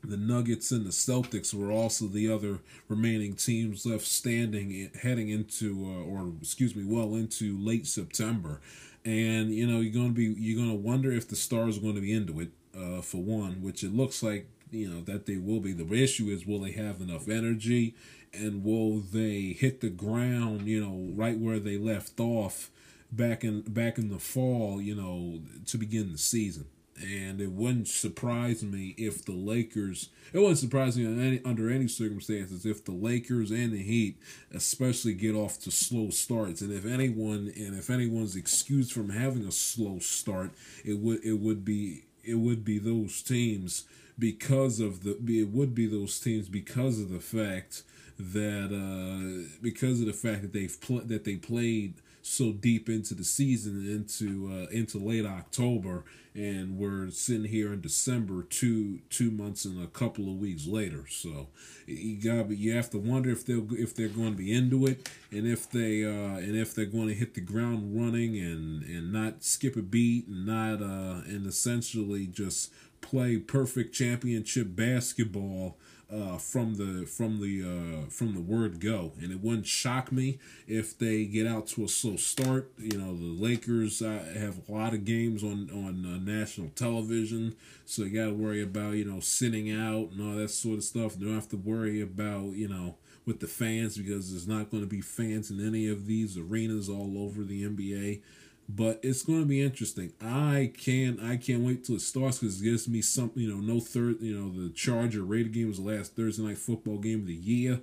[0.03, 5.86] the Nuggets and the Celtics were also the other remaining teams left standing, heading into
[5.86, 8.61] uh, or excuse me, well into late September,
[9.03, 12.01] and you know you're gonna be you're gonna wonder if the Stars are going to
[12.01, 15.59] be into it uh, for one, which it looks like you know that they will
[15.59, 15.73] be.
[15.73, 17.95] The issue is will they have enough energy
[18.34, 22.69] and will they hit the ground, you know, right where they left off
[23.11, 26.65] back in back in the fall, you know, to begin the season.
[27.01, 30.09] And it wouldn't surprise me if the Lakers.
[30.34, 34.17] It wouldn't surprise me any, under any circumstances if the Lakers and the Heat,
[34.53, 36.59] especially, get off to slow starts.
[36.59, 40.51] And if anyone, and if anyone's excused from having a slow start,
[40.84, 43.86] it would it would be it would be those teams
[44.17, 47.84] because of the it would be those teams because of the fact
[48.20, 53.13] that uh, because of the fact that they've pl- that they played so deep into
[53.13, 56.03] the season into uh, into late October
[56.36, 61.05] and we're sitting here in December two two months and a couple of weeks later.
[61.09, 61.47] So
[61.88, 65.09] you got you have to wonder if they'll if they're going to be into it
[65.32, 69.13] and if they uh and if they're going to hit the ground running and and
[69.13, 75.78] not skip a beat and not uh and essentially just play perfect championship basketball
[76.12, 80.39] uh, from the from the uh, from the word go, and it wouldn't shock me
[80.68, 82.72] if they get out to a slow start.
[82.78, 87.55] You know, the Lakers uh, have a lot of games on on uh, national television,
[87.86, 90.84] so you got to worry about you know sitting out and all that sort of
[90.84, 91.16] stuff.
[91.20, 92.95] You don't have to worry about you know
[93.26, 96.89] with the fans because there's not going to be fans in any of these arenas
[96.89, 98.22] all over the NBA
[98.70, 100.13] but it's going to be interesting.
[100.22, 103.41] I can I can't wait till it starts because it gives me something.
[103.41, 104.22] You know, no third.
[104.22, 107.34] You know, the Charger Raider game was the last Thursday night football game of the
[107.34, 107.82] year.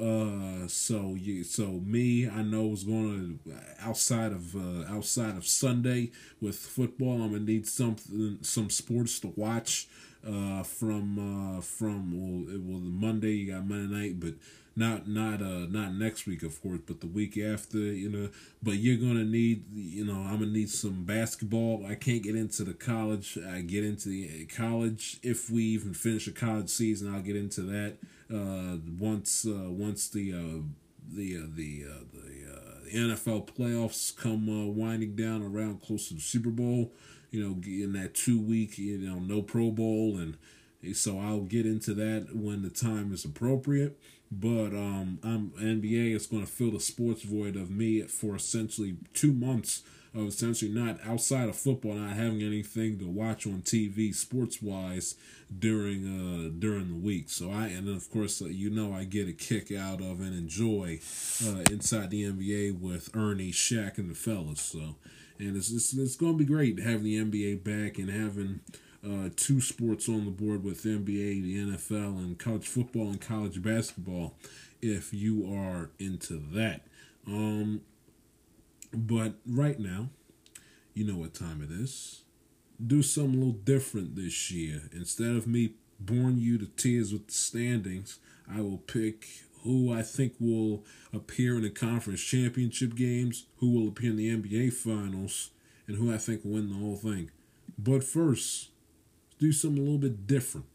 [0.00, 5.44] Uh, so you, so me, I know is going to outside of uh, outside of
[5.44, 7.20] Sunday with football.
[7.20, 9.88] I'm gonna need something, some sports to watch.
[10.26, 14.34] Uh, from uh, from well, well, Monday you got Monday night, but
[14.78, 18.28] not not uh not next week of course but the week after you know
[18.62, 21.84] but you're gonna need you know i'm gonna need some basketball.
[21.86, 25.18] I can't get into the college i get into the college.
[25.22, 27.96] If we even finish a college season i'll get into that
[28.32, 30.62] uh once uh once the uh
[31.10, 36.14] the uh, the uh, the uh, NFL playoffs come uh, winding down around close to
[36.14, 36.92] the Super Bowl,
[37.30, 40.16] you know, in that two week, you know, no Pro Bowl.
[40.16, 40.36] And
[40.94, 43.98] So I'll get into that when the time is appropriate.
[44.30, 48.96] But um, I'm NBA is going to fill the sports void of me for essentially
[49.14, 49.82] two months
[50.14, 55.14] of essentially not outside of football, not having anything to watch on TV sports wise
[55.58, 57.30] during uh during the week.
[57.30, 60.34] So I and of course uh, you know I get a kick out of and
[60.34, 61.00] enjoy
[61.46, 64.60] uh, inside the NBA with Ernie, Shaq, and the fellas.
[64.60, 64.96] So
[65.38, 68.60] and it's it's, it's going to be great having the NBA back and having
[69.04, 73.62] uh, two sports on the board with NBA, the NFL, and college football and college
[73.62, 74.34] basketball
[74.82, 76.82] if you are into that.
[77.26, 77.82] Um,
[78.92, 80.08] but right now,
[80.94, 82.22] you know what time it is.
[82.84, 84.82] Do something a little different this year.
[84.92, 88.18] Instead of me boring you to tears with the standings,
[88.50, 89.26] I will pick
[89.62, 94.36] who I think will appear in the conference championship games, who will appear in the
[94.36, 95.50] NBA finals,
[95.86, 97.30] and who I think will win the whole thing.
[97.76, 98.70] But first,
[99.38, 100.66] do something a little bit different.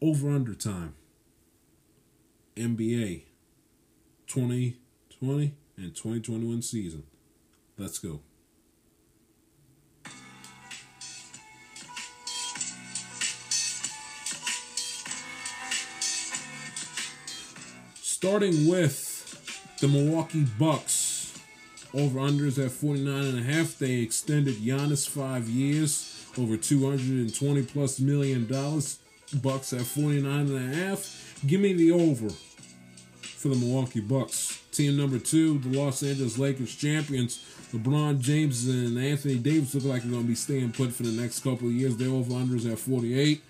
[0.00, 0.94] Over under time.
[2.56, 3.24] NBA
[4.26, 7.04] 2020 and 2021 season.
[7.76, 8.20] Let's go.
[17.94, 21.38] Starting with the Milwaukee Bucks.
[21.94, 23.78] Over unders at 49 and a half.
[23.78, 28.98] They extended Giannis five years over 220 plus million dollars.
[29.42, 31.42] Bucks at 49 and a half.
[31.46, 32.30] Give me the over
[33.20, 34.62] for the Milwaukee Bucks.
[34.72, 37.44] Team number two, the Los Angeles Lakers champions.
[37.72, 41.20] LeBron James and Anthony Davis look like they're going to be staying put for the
[41.20, 41.96] next couple of years.
[41.96, 43.42] Their over unders at 48.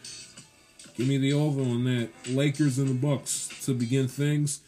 [0.97, 2.09] Give me the over on that.
[2.29, 4.61] Lakers and the Bucks to begin things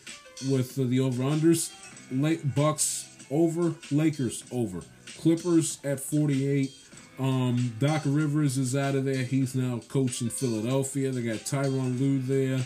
[0.49, 1.73] with the over unders.
[2.55, 4.83] Bucks over, Lakers over.
[5.19, 6.71] Clippers at 48.
[7.21, 9.25] Um, Doc Rivers is out of there.
[9.25, 11.11] He's now coaching Philadelphia.
[11.11, 12.65] They got Tyronn Lue there.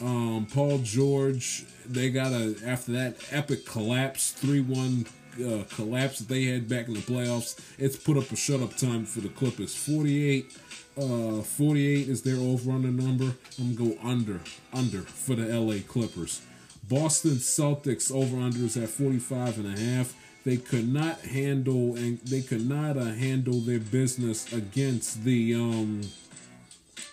[0.00, 1.64] Um, Paul George.
[1.84, 5.06] They got a after that epic collapse, three one
[5.44, 7.60] uh, collapse that they had back in the playoffs.
[7.78, 9.74] It's put up a shut up time for the Clippers.
[9.74, 10.56] 48,
[10.96, 13.34] uh, 48 is their over under number.
[13.58, 14.40] I'm gonna go under
[14.72, 16.42] under for the LA Clippers.
[16.88, 20.14] Boston Celtics over unders at 45 and a half
[20.46, 26.02] they could not handle and they could not uh, handle their business against the um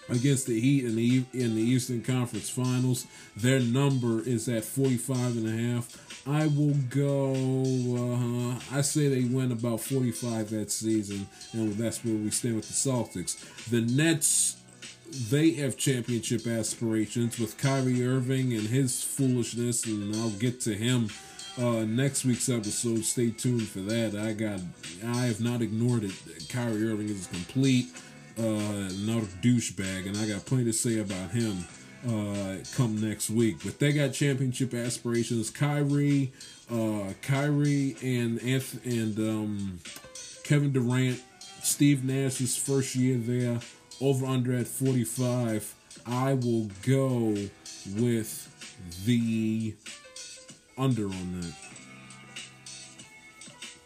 [0.07, 3.07] against the Heat in the in the Eastern Conference Finals.
[3.35, 6.27] Their number is at 45 and a half.
[6.27, 7.33] I will go
[7.97, 12.67] uh, I say they win about 45 that season and that's where we stand with
[12.67, 13.35] the Celtics.
[13.69, 14.57] The Nets
[15.29, 21.09] they have championship aspirations with Kyrie Irving and his foolishness and I'll get to him
[21.57, 23.03] uh, next week's episode.
[23.03, 24.15] Stay tuned for that.
[24.15, 24.59] I got,
[25.05, 26.13] I have not ignored it.
[26.49, 27.87] Kyrie Irving is a complete,
[28.37, 31.65] uh, not a douchebag, and I got plenty to say about him.
[32.05, 35.49] Uh, come next week, but they got championship aspirations.
[35.49, 36.33] Kyrie,
[36.69, 39.79] uh, Kyrie, and and um,
[40.43, 41.21] Kevin Durant,
[41.61, 43.61] Steve Nash's first year there,
[44.01, 45.73] over under at forty five.
[46.05, 47.37] I will go
[47.95, 48.49] with
[49.05, 49.73] the
[50.77, 51.53] under on that.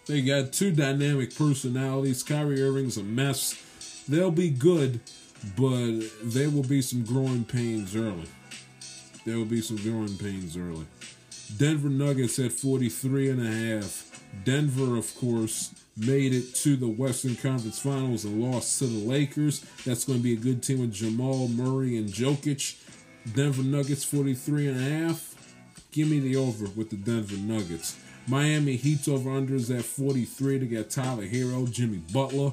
[0.07, 2.23] They got two dynamic personalities.
[2.23, 3.61] Kyrie Irving's a mess.
[4.07, 5.01] They'll be good,
[5.57, 8.27] but there will be some growing pains early.
[9.25, 10.85] There will be some growing pains early.
[11.57, 14.23] Denver Nuggets at 43 and a half.
[14.45, 19.65] Denver, of course, made it to the Western Conference Finals and lost to the Lakers.
[19.85, 22.81] That's going to be a good team with Jamal Murray and Jokic.
[23.33, 25.36] Denver Nuggets 43 and a half.
[25.97, 27.97] Give me the over with the Denver Nuggets.
[28.27, 32.51] Miami Heat's over unders at 43 to get Tyler Herro, Jimmy Butler.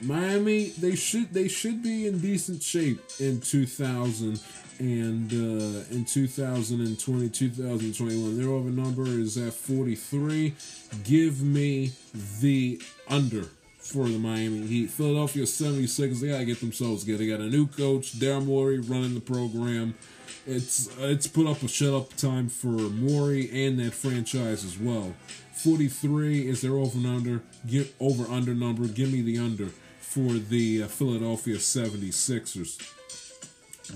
[0.00, 4.40] Miami, they should they should be in decent shape in 2000
[4.78, 10.54] and uh, in 2020 2021 their over number is at 43
[11.04, 11.92] give me
[12.40, 13.48] the under
[13.82, 14.90] for the Miami Heat.
[14.90, 17.18] Philadelphia 76ers, they got to get themselves together.
[17.18, 19.94] They got a new coach, Daryl Morey, running the program.
[20.46, 25.14] It's it's put up a shut up time for Morey and that franchise as well.
[25.54, 27.42] 43 is their over under.
[27.66, 28.86] Get over under number.
[28.88, 29.68] Give me the under
[30.00, 32.78] for the uh, Philadelphia 76ers.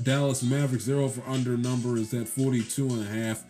[0.03, 3.45] Dallas Mavericks, their over under number is at 42 and a half.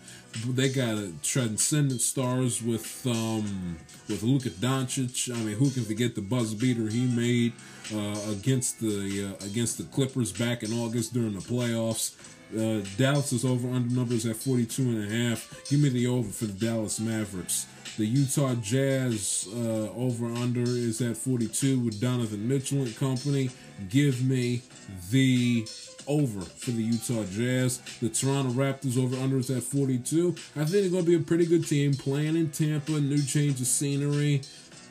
[0.47, 5.35] They got a transcendent stars with um with Luka Doncic.
[5.35, 7.53] I mean, who can forget the buzz beater he made
[7.95, 12.15] uh, against the uh, against the Clippers back in August during the playoffs.
[12.55, 15.63] Uh, is over under numbers at 42 and a half.
[15.69, 17.67] Give me the over for the Dallas Mavericks.
[17.97, 23.51] The Utah Jazz uh, over under is at 42 with Donovan Mitchell and company.
[23.89, 24.63] Give me
[25.11, 25.67] the
[26.07, 27.79] over for the Utah Jazz.
[28.01, 30.35] The Toronto Raptors over under is at 42.
[30.57, 32.93] I think they're going to be a pretty good team playing in Tampa.
[32.93, 34.43] New change of scenery.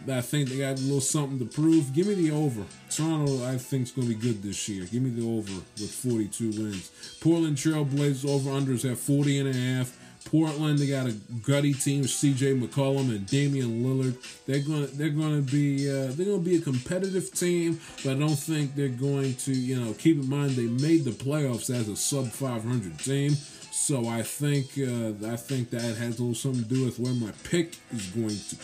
[0.09, 1.93] I think they got a little something to prove.
[1.93, 2.63] Give me the over.
[2.89, 4.85] Toronto, I think, is going to be good this year.
[4.85, 6.91] Give me the over with 42 wins.
[7.21, 9.97] Portland Trailblazers over unders at 40 and a half.
[10.25, 11.13] Portland, they got a
[11.45, 12.55] gutty team C.J.
[12.55, 14.17] McCollum and Damian Lillard.
[14.47, 18.29] They're gonna they're gonna be uh, they're gonna be a competitive team, but I don't
[18.35, 21.95] think they're going to you know keep in mind they made the playoffs as a
[21.95, 23.35] sub 500 team.
[23.71, 27.13] So I think uh, I think that has a little something to do with where
[27.13, 28.55] my pick is going to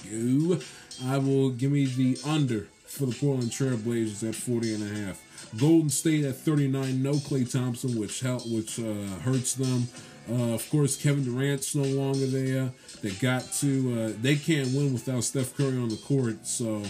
[0.58, 0.66] go.
[1.06, 5.22] I will give me the under for the Portland Trailblazers at 40 and a half.
[5.58, 9.88] Golden State at 39, no Klay Thompson, which help, which uh, hurts them.
[10.30, 12.72] Uh, of course, Kevin Durant's no longer there.
[13.02, 14.02] They got to.
[14.02, 16.46] Uh, they can't win without Steph Curry on the court.
[16.46, 16.84] So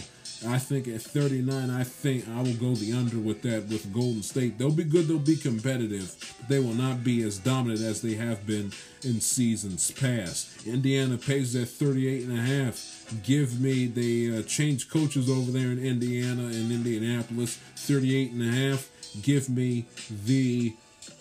[0.46, 4.22] I think at 39, I think I will go the under with that with Golden
[4.22, 4.58] State.
[4.58, 5.06] They'll be good.
[5.06, 6.14] They'll be competitive.
[6.40, 8.72] But they will not be as dominant as they have been
[9.04, 10.66] in seasons past.
[10.66, 13.06] Indiana Pacers at 38 and a half.
[13.22, 17.56] Give me they uh, changed coaches over there in Indiana and Indianapolis.
[17.76, 18.90] 38 and a half.
[19.22, 19.86] Give me
[20.26, 20.74] the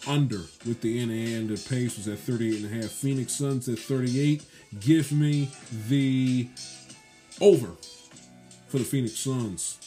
[0.08, 2.92] under with the NA and the Pacers at 38 and a half.
[2.92, 4.44] Phoenix Suns at 38.
[4.80, 5.50] Give me
[5.88, 6.48] the
[7.40, 7.72] over
[8.72, 9.78] for the Phoenix Suns.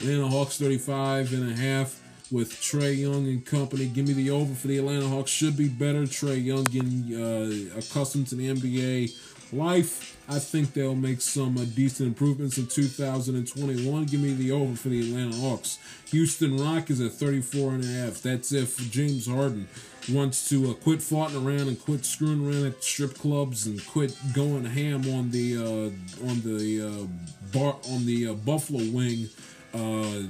[0.00, 2.00] Atlanta Hawks 35 and a half
[2.32, 3.86] with Trae Young and company.
[3.86, 5.30] Give me the over for the Atlanta Hawks.
[5.30, 6.04] Should be better.
[6.04, 10.16] Trae Young getting uh, accustomed to the NBA life.
[10.28, 14.04] I think they'll make some uh, decent improvements in 2021.
[14.06, 15.78] Give me the over for the Atlanta Hawks.
[16.10, 18.22] Houston Rockets at 34 and a half.
[18.22, 19.68] That's if James Harden
[20.10, 24.16] wants to uh, quit farting around and quit screwing around at strip clubs and quit
[24.34, 27.06] going ham on the uh, on the uh,
[27.52, 29.28] bar on the uh, Buffalo Wing
[29.72, 30.22] uh,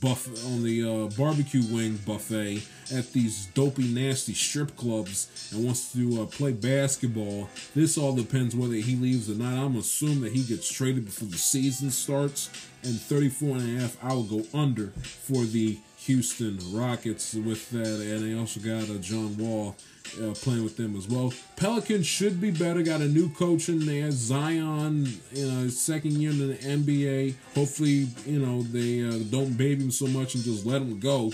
[0.00, 2.62] buff on the barbecue wing buffet
[2.92, 7.48] at these dopey, nasty strip clubs and wants to uh, play basketball.
[7.74, 9.64] This all depends whether he leaves or not.
[9.64, 12.50] I'm assuming that he gets traded before the season starts.
[12.82, 18.00] And 34 and a half, I will go under for the Houston Rockets with that.
[18.00, 19.74] And they also got uh, John Wall
[20.22, 21.32] uh, playing with them as well.
[21.56, 22.82] Pelicans should be better.
[22.82, 25.08] Got a new coach in there, Zion.
[25.32, 27.34] You know, second year in the NBA.
[27.54, 31.32] Hopefully, you know they uh, don't baby him so much and just let him go.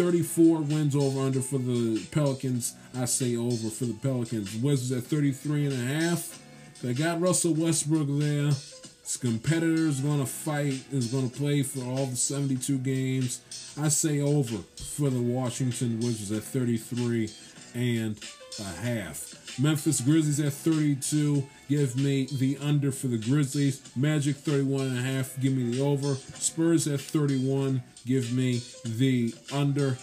[0.00, 2.74] 34 wins over under for the Pelicans.
[2.96, 4.56] I say over for the Pelicans.
[4.56, 6.42] Wizards at 33 and a half.
[6.80, 8.46] They got Russell Westbrook there.
[8.46, 13.42] His competitor is going to fight, is going to play for all the 72 games.
[13.78, 17.30] I say over for the Washington Wizards at 33
[17.74, 18.18] and
[18.58, 19.58] a half.
[19.58, 21.46] Memphis Grizzlies at 32.
[21.68, 23.80] Give me the under for the Grizzlies.
[23.94, 25.38] Magic 31 and a half.
[25.40, 26.14] Give me the over.
[26.14, 27.82] Spurs at 31.
[28.06, 29.96] Give me the under.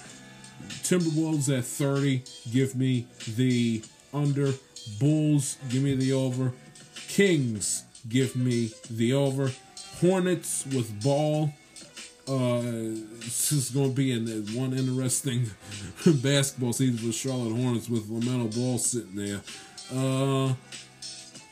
[0.84, 2.24] Timberwolves at 30.
[2.52, 3.84] Give me the
[4.14, 4.54] under.
[5.00, 5.58] Bulls.
[5.70, 6.54] Give me the over.
[7.08, 7.84] Kings.
[8.08, 9.52] Give me the over.
[10.00, 11.52] Hornets with ball.
[12.28, 15.50] Uh, this is going to be in one interesting
[16.22, 19.40] basketball season for Charlotte Hornets with LaMelo Ball sitting there.
[19.96, 20.54] Uh,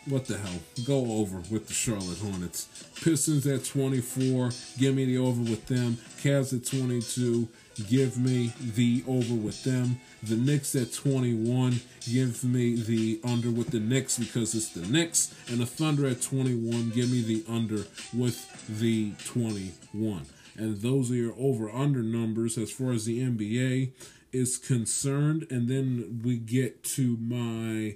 [0.07, 0.59] what the hell?
[0.85, 2.67] Go over with the Charlotte Hornets.
[3.01, 4.49] Pistons at 24.
[4.77, 5.97] Give me the over with them.
[6.21, 7.47] Cavs at 22.
[7.89, 9.97] Give me the over with them.
[10.23, 11.79] The Knicks at 21.
[12.11, 15.33] Give me the under with the Knicks because it's the Knicks.
[15.47, 16.89] And the Thunder at 21.
[16.89, 20.25] Give me the under with the 21
[20.57, 23.91] and those are your over under numbers as far as the NBA
[24.31, 25.47] is concerned.
[25.49, 27.95] And then we get to my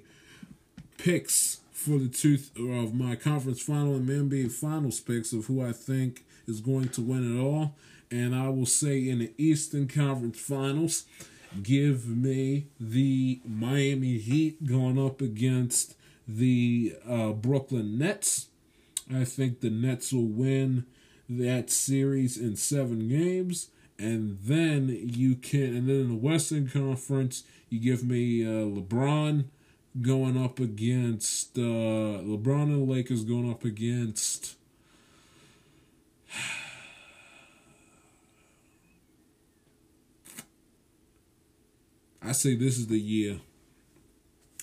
[0.97, 5.71] picks for the two of my conference final and NBA finals picks of who I
[5.71, 7.75] think is going to win it all.
[8.11, 11.05] And I will say in the Eastern Conference Finals,
[11.61, 15.95] give me the Miami Heat going up against
[16.27, 18.47] the uh, Brooklyn Nets.
[19.13, 20.85] I think the Nets will win
[21.29, 23.69] that series in seven games.
[23.97, 29.45] And then you can, and then in the Western Conference, you give me uh, LeBron
[30.01, 34.55] going up against uh, LeBron and the Lakers going up against
[42.21, 43.39] I say this is the year.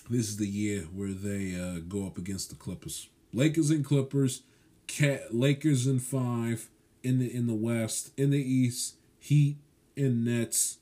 [0.09, 3.09] This is the year where they uh, go up against the Clippers.
[3.33, 4.43] Lakers and Clippers.
[4.87, 6.69] Cat Lakers in five
[7.03, 8.11] in the in the West.
[8.17, 9.57] In the East, Heat
[9.95, 10.77] and Nets.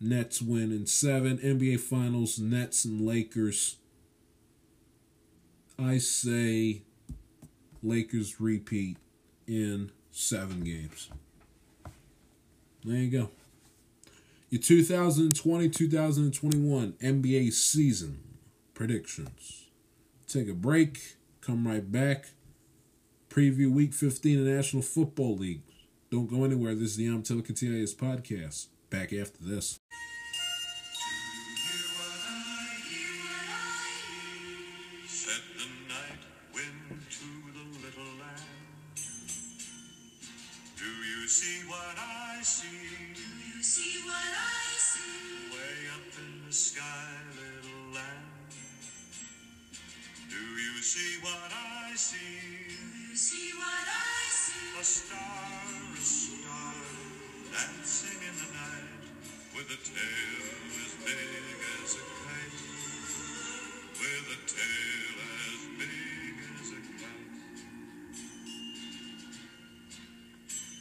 [0.00, 1.38] Nets win in seven.
[1.38, 3.76] NBA Finals, Nets and Lakers.
[5.78, 6.82] I say
[7.82, 8.96] Lakers repeat
[9.46, 11.08] in seven games.
[12.84, 13.30] There you go.
[14.50, 18.20] Your 2020 2021 NBA season
[18.74, 19.66] predictions.
[20.26, 22.30] Take a break, come right back.
[23.38, 25.62] Preview week 15 of the National Football League.
[26.10, 26.74] Don't go anywhere.
[26.74, 28.66] This is the I'm Telecatias podcast.
[28.90, 29.78] Back after this
[53.18, 54.78] see what I see.
[54.78, 56.74] A star, a star,
[57.50, 59.10] dancing in the night,
[59.56, 60.46] with a tail
[60.86, 62.62] as big as a kite.
[63.98, 65.18] With a tail
[65.50, 67.58] as big as a kite.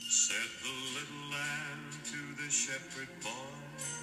[0.07, 3.96] Said the little lamb to the shepherd boy.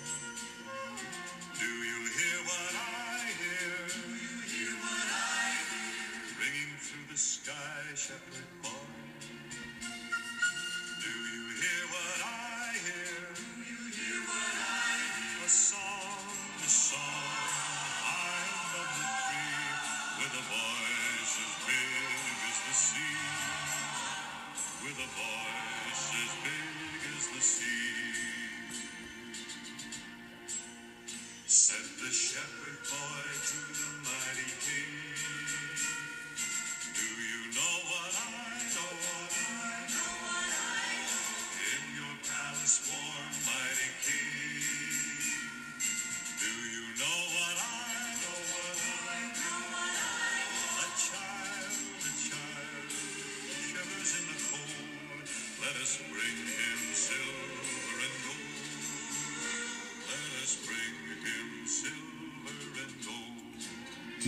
[8.05, 8.54] shepherd.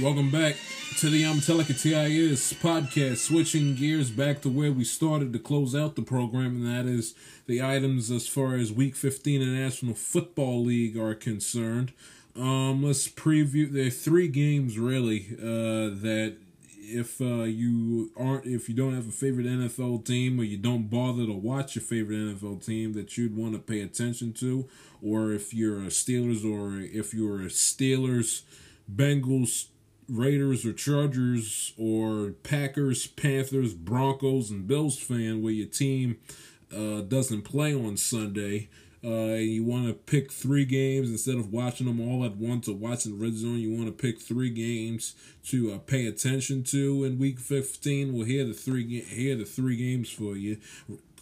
[0.03, 0.57] Welcome back
[0.99, 5.97] to the I'm TIS podcast, switching gears back to where we started to close out
[5.97, 7.14] the program, and that is
[7.47, 11.94] the items as far as Week 15 in the National Football League are concerned.
[12.38, 13.72] Um, let's preview.
[13.72, 16.36] There are three games really uh, that
[16.78, 20.90] if uh, you aren't, if you don't have a favorite NFL team or you don't
[20.90, 24.68] bother to watch your favorite NFL team, that you'd want to pay attention to,
[25.03, 28.42] or if you're a Steelers or if you're a Steelers,
[28.94, 29.68] Bengals
[30.09, 36.18] Raiders or Chargers or Packers, Panthers, Broncos, and Bills fan where your team
[36.74, 38.68] uh, doesn't play on Sunday,
[39.04, 42.74] uh, you want to pick three games instead of watching them all at once or
[42.74, 43.59] watching Red Zone.
[43.59, 48.12] You want to pick three games to uh, pay attention to in Week 15.
[48.12, 50.59] We'll hear the three here the three games for you.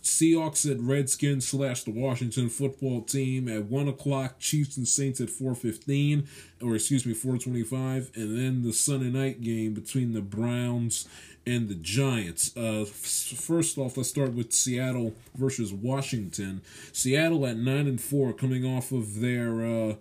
[0.04, 4.38] Seahawks at Redskins slash the Washington football team at one o'clock.
[4.38, 6.28] Chiefs and Saints at four fifteen,
[6.62, 11.08] or excuse me, four twenty five, and then the Sunday night game between the Browns
[11.46, 12.54] and the Giants.
[12.56, 16.60] Uh, first off, let's start with Seattle versus Washington.
[16.92, 19.94] Seattle at nine and four, coming off of their uh,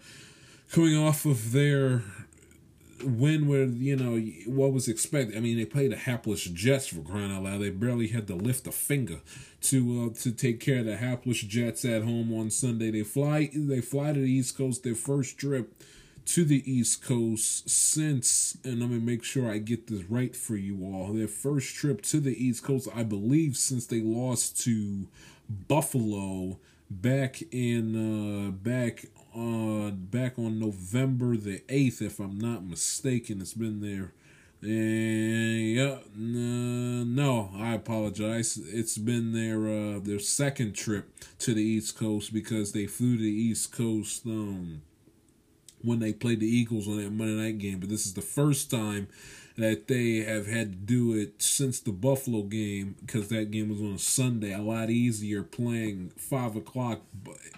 [0.72, 2.04] coming off of their
[3.06, 5.38] win where you know what was expected.
[5.38, 7.62] I mean, they played the hapless Jets for crying out loud.
[7.62, 9.22] They barely had to lift a finger
[9.62, 12.92] to uh, to take care of the hapless Jets at home on Sunday.
[12.92, 14.84] They fly they fly to the East Coast.
[14.84, 15.74] Their first trip
[16.26, 20.56] to the East Coast since, and let me make sure I get this right for
[20.56, 21.14] you all.
[21.14, 25.08] Their first trip to the East Coast, I believe, since they lost to
[25.50, 33.42] Buffalo back in uh back uh back on November the 8th if I'm not mistaken.
[33.42, 34.14] It's been there.
[34.62, 38.58] And yeah no, no I apologize.
[38.58, 43.24] It's been their uh their second trip to the East Coast because they flew to
[43.24, 44.82] the East Coast um
[45.82, 47.80] when they played the Eagles on that Monday night game.
[47.80, 49.08] But this is the first time
[49.58, 53.82] that they have had to do it since the Buffalo game because that game was
[53.82, 54.54] on a Sunday.
[54.54, 57.02] A lot easier playing five o'clock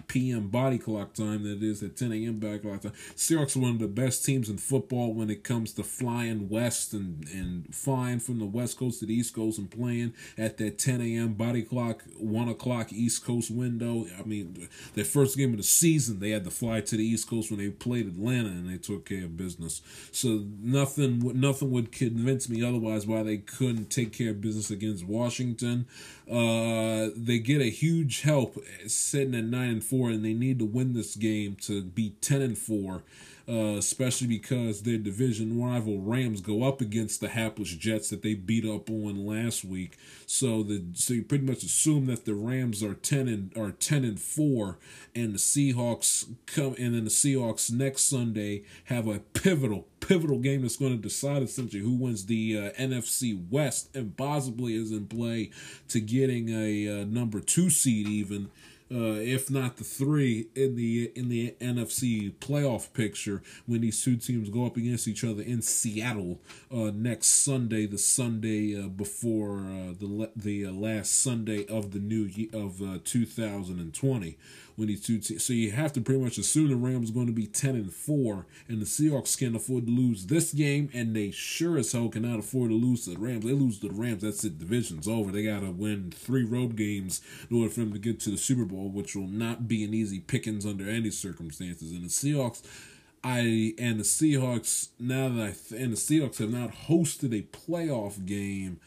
[0.08, 0.48] p.m.
[0.48, 2.38] body clock time than it is at 10 a.m.
[2.38, 2.92] body clock time.
[3.16, 6.92] Seahawks are one of the best teams in football when it comes to flying west
[6.92, 10.78] and, and flying from the west coast to the east coast and playing at that
[10.78, 11.34] 10 a.m.
[11.34, 14.06] body clock, 1 o'clock east coast window.
[14.18, 17.28] I mean, their first game of the season, they had to fly to the east
[17.28, 19.82] coast when they played Atlanta and they took care of business.
[20.12, 25.04] So nothing, nothing would convince me otherwise why they couldn't take care of business against
[25.06, 25.86] Washington.
[26.30, 30.64] Uh, they get a huge help sitting at nine and four, and they need to
[30.64, 33.02] win this game to be ten and four.
[33.48, 38.34] Uh, especially because their division rival Rams go up against the hapless Jets that they
[38.34, 39.96] beat up on last week.
[40.26, 44.04] So the so you pretty much assume that the Rams are ten and are ten
[44.04, 44.78] and four,
[45.14, 50.62] and the Seahawks come and then the Seahawks next Sunday have a pivotal pivotal game
[50.62, 55.06] that's going to decide essentially who wins the uh, NFC West and possibly is in
[55.06, 55.50] play
[55.88, 58.50] to getting a uh, number two seed even
[58.90, 64.16] uh, if not the three in the in the NFC playoff picture when these two
[64.16, 69.58] teams go up against each other in Seattle uh, next Sunday, the Sunday uh, before
[69.58, 74.38] uh, the the uh, last Sunday of the new year of uh, 2020
[74.76, 75.42] when these two teams.
[75.42, 77.92] So you have to pretty much assume the Rams are going to be ten and
[77.92, 82.08] four, and the Seahawks can't afford to lose this game, and they sure as hell
[82.08, 83.44] cannot afford to lose to the Rams.
[83.44, 84.58] They lose to the Rams, that's it.
[84.58, 85.32] Division's over.
[85.32, 87.20] They got to win three road games
[87.50, 89.94] in order for them to get to the Super Bowl, which will not be an
[89.94, 91.92] easy pickings under any circumstances.
[91.92, 92.62] And the Seahawks.
[93.24, 98.24] I and the Seahawks now that I and the Seahawks have not hosted a playoff
[98.24, 98.78] game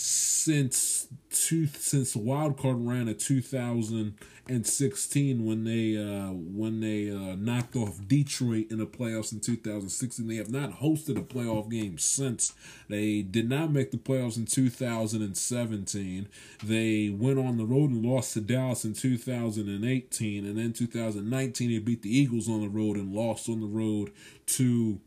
[0.00, 7.76] since two since wild card ran in 2016 when they uh when they uh knocked
[7.76, 12.54] off Detroit in the playoffs in 2016 they have not hosted a playoff game since.
[12.88, 16.28] They did not make the playoffs in 2017
[16.64, 21.78] they went on the road and lost to Dallas in 2018 and then 2019 they
[21.78, 24.12] beat the Eagles on the road and lost on the road
[24.46, 24.98] to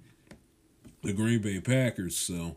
[1.04, 2.16] the Green Bay Packers.
[2.16, 2.56] So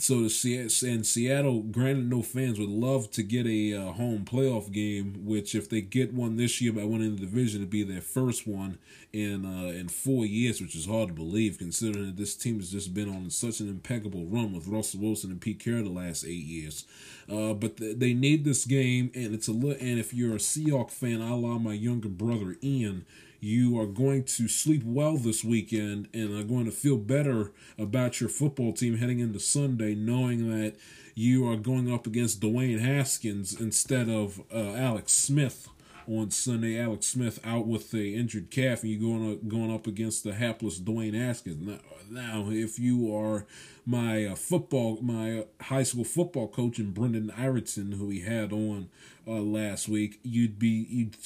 [0.00, 4.72] so the and Seattle, granted, no fans would love to get a uh, home playoff
[4.72, 5.24] game.
[5.24, 8.46] Which, if they get one this year by winning the division, it'd be their first
[8.46, 8.78] one
[9.12, 12.70] in uh, in four years, which is hard to believe considering that this team has
[12.70, 16.24] just been on such an impeccable run with Russell Wilson and Pete Carroll the last
[16.24, 16.84] eight years.
[17.30, 20.38] Uh, but th- they need this game, and it's a li- and if you're a
[20.38, 23.04] Seahawk fan, I allow my younger brother Ian
[23.40, 28.20] you are going to sleep well this weekend and are going to feel better about
[28.20, 30.74] your football team heading into Sunday, knowing that
[31.14, 35.68] you are going up against Dwayne Haskins instead of uh, Alex Smith
[36.08, 36.78] on Sunday.
[36.80, 40.34] Alex Smith out with the injured calf, and you're going to, going up against the
[40.34, 41.66] hapless Dwayne Haskins.
[41.66, 41.78] Now,
[42.10, 43.46] now if you are
[43.84, 48.52] my uh, football, my uh, high school football coach, and Brendan Ireton, who we had
[48.52, 48.88] on
[49.26, 51.16] uh, last week, you'd be, you'd,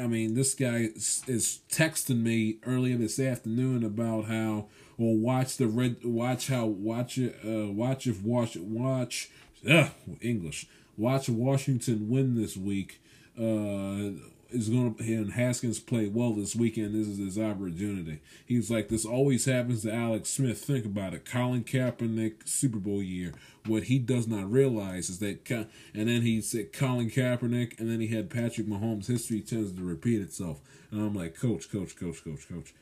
[0.00, 4.66] I mean, this guy is, is texting me earlier this afternoon about how,
[4.96, 9.30] well, watch the red, watch how, watch it, uh, watch if watch, watch,
[9.68, 9.88] uh,
[10.20, 10.66] English,
[10.96, 13.00] watch Washington win this week.
[13.38, 14.10] Uh,
[14.52, 16.94] is going to and Haskins played well this weekend.
[16.94, 18.20] This is his opportunity.
[18.46, 20.64] He's like this always happens to Alex Smith.
[20.64, 21.24] Think about it.
[21.24, 23.32] Colin Kaepernick Super Bowl year.
[23.66, 28.00] What he does not realize is that and then he said Colin Kaepernick and then
[28.00, 29.06] he had Patrick Mahomes.
[29.06, 30.60] History tends to repeat itself.
[30.90, 32.74] And I'm like, coach, coach, coach, coach, coach.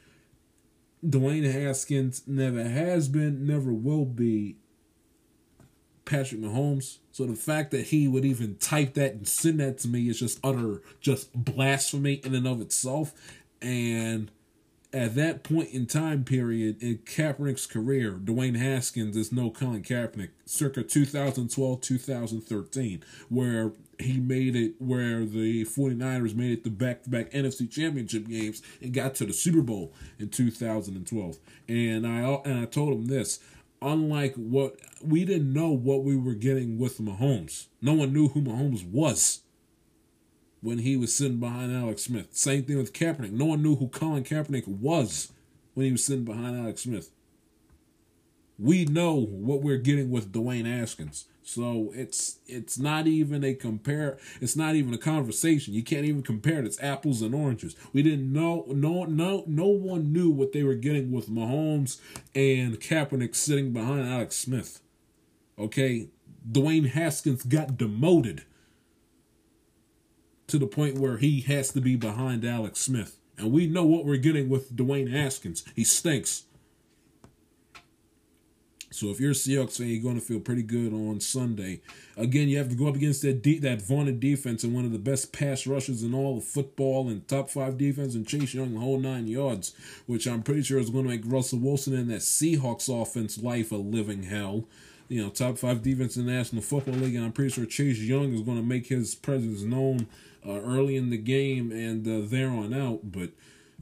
[1.04, 4.56] Dwayne Haskins never has been, never will be
[6.04, 6.98] Patrick Mahomes.
[7.12, 10.18] So the fact that he would even type that and send that to me is
[10.18, 13.12] just utter just blasphemy in and of itself.
[13.60, 14.30] And
[14.92, 20.30] at that point in time period in Kaepernick's career, Dwayne Haskins is no Colin Kaepernick,
[20.46, 27.10] circa 2012 2013, where he made it, where the 49ers made it the back to
[27.10, 31.38] back NFC championship games and got to the Super Bowl in 2012.
[31.68, 33.38] And I, and I told him this
[33.82, 37.66] unlike what we didn't know what we were getting with Mahomes.
[37.80, 39.40] No one knew who Mahomes was
[40.60, 42.28] when he was sitting behind Alex Smith.
[42.32, 43.32] Same thing with Kaepernick.
[43.32, 45.32] No one knew who Colin Kaepernick was
[45.74, 47.10] when he was sitting behind Alex Smith.
[48.60, 51.24] We know what we're getting with Dwayne Haskins.
[51.42, 54.18] So it's it's not even a compare.
[54.40, 55.74] It's not even a conversation.
[55.74, 56.66] You can't even compare it.
[56.66, 57.74] It's apples and oranges.
[57.92, 58.66] We didn't know.
[58.68, 62.00] No no no one knew what they were getting with Mahomes
[62.34, 64.80] and Kaepernick sitting behind Alex Smith.
[65.58, 66.08] Okay,
[66.48, 68.44] Dwayne Haskins got demoted
[70.46, 73.16] to the point where he has to be behind Alex Smith.
[73.38, 75.64] And we know what we're getting with Dwayne Haskins.
[75.74, 76.44] He stinks.
[78.92, 81.80] So if you're a Seahawks fan, you're going to feel pretty good on Sunday.
[82.16, 84.90] Again, you have to go up against that de- that vaunted defense and one of
[84.90, 88.74] the best pass rushers in all of football and top five defense and Chase Young
[88.74, 89.74] the whole nine yards,
[90.06, 93.70] which I'm pretty sure is going to make Russell Wilson and that Seahawks offense life
[93.70, 94.64] a living hell.
[95.08, 97.98] You know, top five defense in the National Football League, and I'm pretty sure Chase
[97.98, 100.08] Young is going to make his presence known
[100.46, 103.00] uh, early in the game and uh, there on out.
[103.04, 103.30] But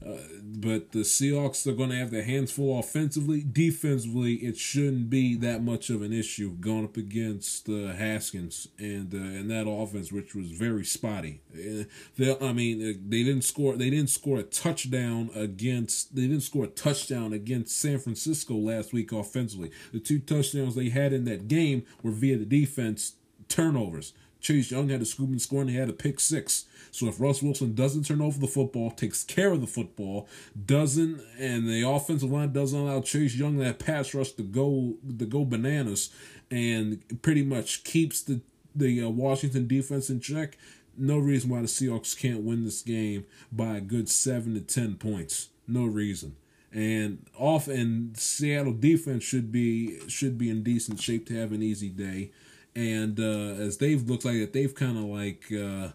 [0.05, 3.43] uh, but the Seahawks are going to have their hands full offensively.
[3.43, 9.13] Defensively, it shouldn't be that much of an issue going up against uh, Haskins and
[9.13, 11.41] uh, and that offense, which was very spotty.
[11.53, 11.83] Uh,
[12.17, 13.75] they, I mean, uh, they didn't score.
[13.75, 16.15] They didn't score a touchdown against.
[16.15, 19.71] They didn't score a touchdown against San Francisco last week offensively.
[19.91, 23.13] The two touchdowns they had in that game were via the defense
[23.49, 24.13] turnovers.
[24.39, 26.65] Chase Young had a scoop and score, and he had a pick six.
[26.91, 30.27] So if Russ Wilson doesn't turn over the football, takes care of the football,
[30.65, 35.25] doesn't, and the offensive line doesn't allow Chase Young that pass rush to go to
[35.25, 36.09] go bananas,
[36.49, 38.41] and pretty much keeps the
[38.75, 40.57] the uh, Washington defense in check,
[40.97, 44.95] no reason why the Seahawks can't win this game by a good seven to ten
[44.95, 45.49] points.
[45.67, 46.35] No reason.
[46.71, 51.63] And off and Seattle defense should be should be in decent shape to have an
[51.63, 52.31] easy day.
[52.75, 55.89] And uh, as they've looked like that, they've kind of like uh,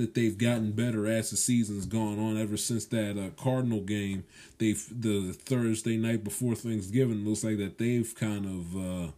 [0.00, 2.36] that they've gotten better as the season's gone on.
[2.36, 4.24] Ever since that uh, Cardinal game,
[4.58, 9.12] they've the Thursday night before Thanksgiving looks like that they've kind of uh,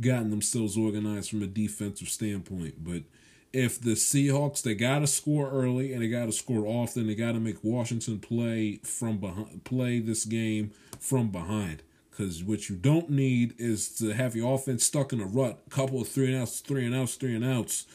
[0.00, 2.84] gotten themselves organized from a defensive standpoint.
[2.84, 3.02] But
[3.52, 7.14] if the Seahawks they got to score early and they got to score often, they
[7.14, 11.82] got to make Washington play from behind, play this game from behind.
[12.10, 16.00] Because what you don't need is to have your offense stuck in a rut, couple
[16.00, 17.86] of three and outs, three and outs, three and outs,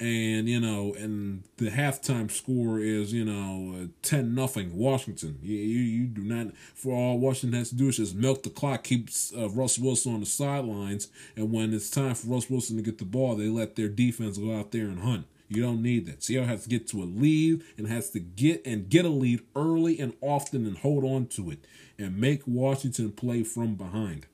[0.00, 5.38] and you know, and the halftime score is you know ten nothing Washington.
[5.42, 8.50] You, you you do not for all Washington has to do is just milk the
[8.50, 12.76] clock, keeps uh, Russ Wilson on the sidelines, and when it's time for Russ Wilson
[12.76, 15.26] to get the ball, they let their defense go out there and hunt.
[15.48, 16.22] You don't need that.
[16.22, 19.40] Seattle has to get to a lead and has to get and get a lead
[19.56, 21.64] early and often and hold on to it
[21.98, 24.26] and make Washington play from behind.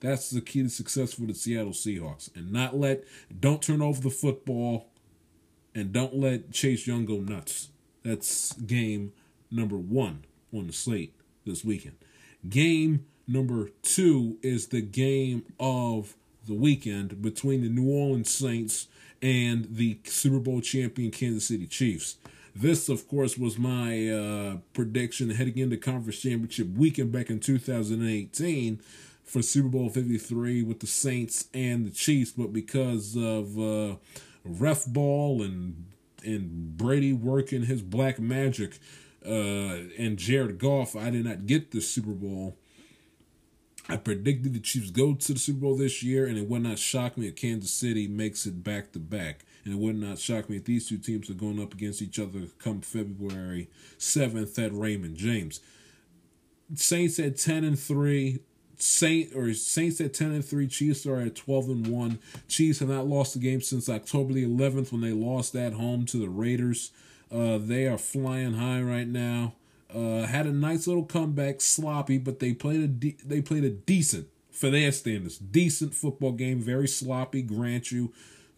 [0.00, 2.34] That's the key to success for the Seattle Seahawks.
[2.34, 3.04] And not let,
[3.38, 4.88] don't turn over the football
[5.74, 7.68] and don't let Chase Young go nuts.
[8.02, 9.12] That's game
[9.50, 11.96] number one on the slate this weekend.
[12.48, 18.88] Game number two is the game of the weekend between the New Orleans Saints
[19.20, 22.16] and the Super Bowl champion Kansas City Chiefs.
[22.56, 28.80] This, of course, was my uh, prediction heading into conference championship weekend back in 2018
[29.30, 33.96] for Super Bowl 53 with the Saints and the Chiefs, but because of uh,
[34.44, 35.86] ref ball and
[36.22, 38.78] and Brady working his black magic
[39.24, 42.56] uh, and Jared Goff, I did not get the Super Bowl.
[43.88, 46.78] I predicted the Chiefs go to the Super Bowl this year, and it would not
[46.78, 49.44] shock me if Kansas City makes it back to back.
[49.64, 52.18] And it would not shock me if these two teams are going up against each
[52.18, 55.60] other come February 7th at Raymond James.
[56.74, 58.40] Saints at 10 and 3,
[58.82, 62.18] Saint or Saints at ten and three, Chiefs are at twelve and one.
[62.48, 66.06] Chiefs have not lost a game since October the eleventh when they lost at home
[66.06, 66.92] to the Raiders.
[67.32, 69.54] Uh, they are flying high right now.
[69.94, 73.70] Uh, had a nice little comeback, sloppy, but they played a de- they played a
[73.70, 76.60] decent for their standards, decent football game.
[76.60, 78.12] Very sloppy, grant you.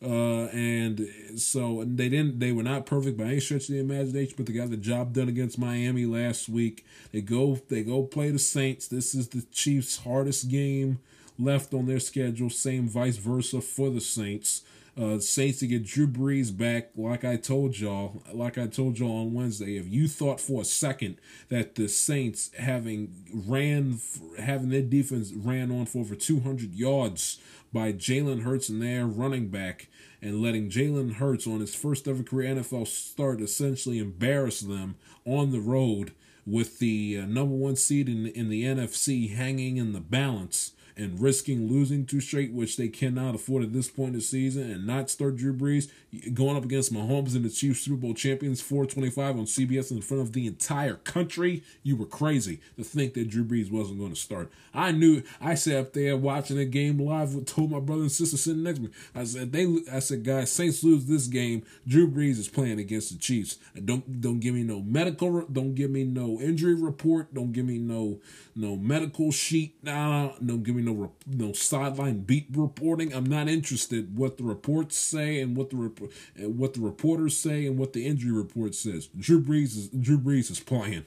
[0.04, 2.40] Uh, and so they didn't.
[2.40, 5.12] They were not perfect by any stretch of the imagination, but they got the job
[5.12, 6.84] done against Miami last week.
[7.12, 7.60] They go.
[7.68, 8.88] They go play the Saints.
[8.88, 10.98] This is the Chiefs' hardest game
[11.38, 12.50] left on their schedule.
[12.50, 14.62] Same vice versa for the Saints.
[15.00, 19.22] Uh, Saints to get Drew Brees back, like I told y'all, like I told y'all
[19.22, 19.78] on Wednesday.
[19.78, 21.16] If you thought for a second
[21.48, 24.00] that the Saints having ran,
[24.38, 27.40] having their defense ran on for over 200 yards
[27.72, 29.88] by Jalen Hurts and their running back,
[30.20, 35.52] and letting Jalen Hurts on his first ever career NFL start essentially embarrass them on
[35.52, 36.12] the road
[36.46, 41.20] with the uh, number one seed in in the NFC hanging in the balance and
[41.20, 44.86] risking losing two straight, which they cannot afford at this point in the season, and
[44.86, 45.90] not start Drew Brees
[46.34, 50.22] going up against Mahomes and the Chiefs Super Bowl champions 425 on CBS in front
[50.22, 51.62] of the entire country.
[51.82, 54.50] You were crazy to think that Drew Brees wasn't going to start.
[54.74, 55.22] I knew.
[55.40, 57.32] I sat up there watching the game live.
[57.46, 58.90] Told my brother and sister sitting next to me.
[59.14, 59.66] I said they.
[59.90, 61.64] I said guys, Saints lose this game.
[61.86, 63.58] Drew Brees is playing against the Chiefs.
[63.84, 65.42] Don't don't give me no medical.
[65.46, 67.32] Don't give me no injury report.
[67.34, 68.20] Don't give me no
[68.54, 69.76] no medical sheet.
[69.82, 73.14] Nah, don't give me no no sideline beat reporting.
[73.14, 77.36] I'm not interested what the reports say and what the rep- eh, what the reporters
[77.36, 79.06] say and what the injury report says.
[79.18, 81.06] Drew Brees is Drew Brees is playing,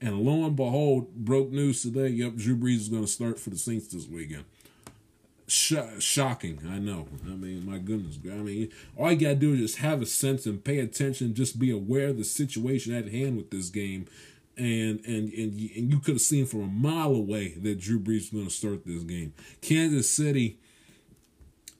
[0.00, 2.08] And lo and behold, broke news today.
[2.08, 4.44] Yep, Drew Brees is going to start for the Saints this weekend.
[5.48, 7.08] Sh- shocking, I know.
[7.26, 8.18] I mean, my goodness.
[8.24, 11.34] I mean, all you gotta do is just have a sense and pay attention.
[11.34, 14.06] Just be aware of the situation at hand with this game,
[14.56, 18.20] and and and and you could have seen from a mile away that Drew Brees
[18.20, 19.32] was going to start this game.
[19.60, 20.58] Kansas City,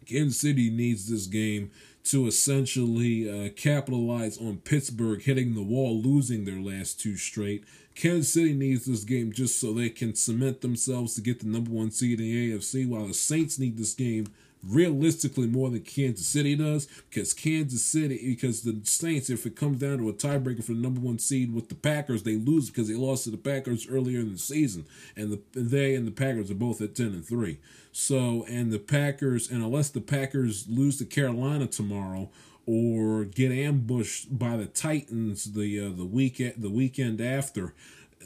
[0.07, 1.71] Kansas City needs this game
[2.05, 7.65] to essentially uh, capitalize on Pittsburgh hitting the wall, losing their last two straight.
[7.95, 11.71] Kansas City needs this game just so they can cement themselves to get the number
[11.71, 14.27] one seed in the AFC, while the Saints need this game
[14.67, 19.81] realistically more than Kansas City does because Kansas City because the Saints if it comes
[19.81, 22.89] down to a tiebreaker for the number one seed with the Packers they lose because
[22.89, 24.87] they lost to the Packers earlier in the season.
[25.17, 27.59] And the they and the Packers are both at 10 and 3
[27.93, 32.31] so and the Packers and unless the Packers lose to Carolina tomorrow
[32.65, 37.75] or get ambushed by the Titans the uh, the weekend the weekend after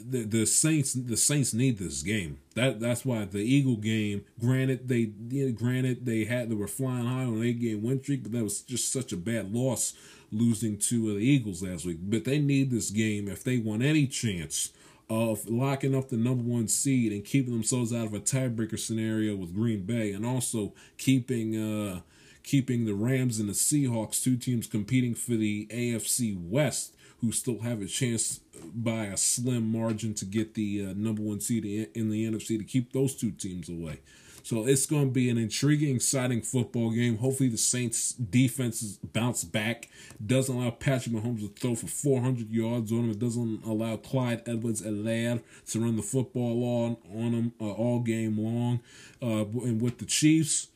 [0.01, 2.39] the, the Saints the Saints need this game.
[2.55, 4.25] That that's why the Eagle game.
[4.39, 5.05] Granted, they
[5.51, 8.43] granted they had they were flying high on an eight game win streak, but that
[8.43, 9.93] was just such a bad loss
[10.31, 11.97] losing to the Eagles last week.
[12.01, 14.71] But they need this game if they want any chance
[15.09, 19.35] of locking up the number one seed and keeping themselves out of a tiebreaker scenario
[19.35, 22.01] with Green Bay, and also keeping uh
[22.43, 27.59] keeping the Rams and the Seahawks, two teams competing for the AFC West who still
[27.59, 28.41] have a chance
[28.73, 32.63] by a slim margin to get the uh, number one seed in the NFC to
[32.63, 33.99] keep those two teams away.
[34.47, 37.17] So it's going to be an intriguing, exciting football game.
[37.17, 39.89] Hopefully, the Saints' defense bounce back.
[40.25, 43.09] Doesn't allow Patrick Mahomes to throw for 400 yards on him.
[43.11, 45.41] It doesn't allow Clyde Edwards-Helaire
[45.71, 48.79] to run the football on on him uh, all game long.
[49.21, 50.69] Uh, and with the Chiefs,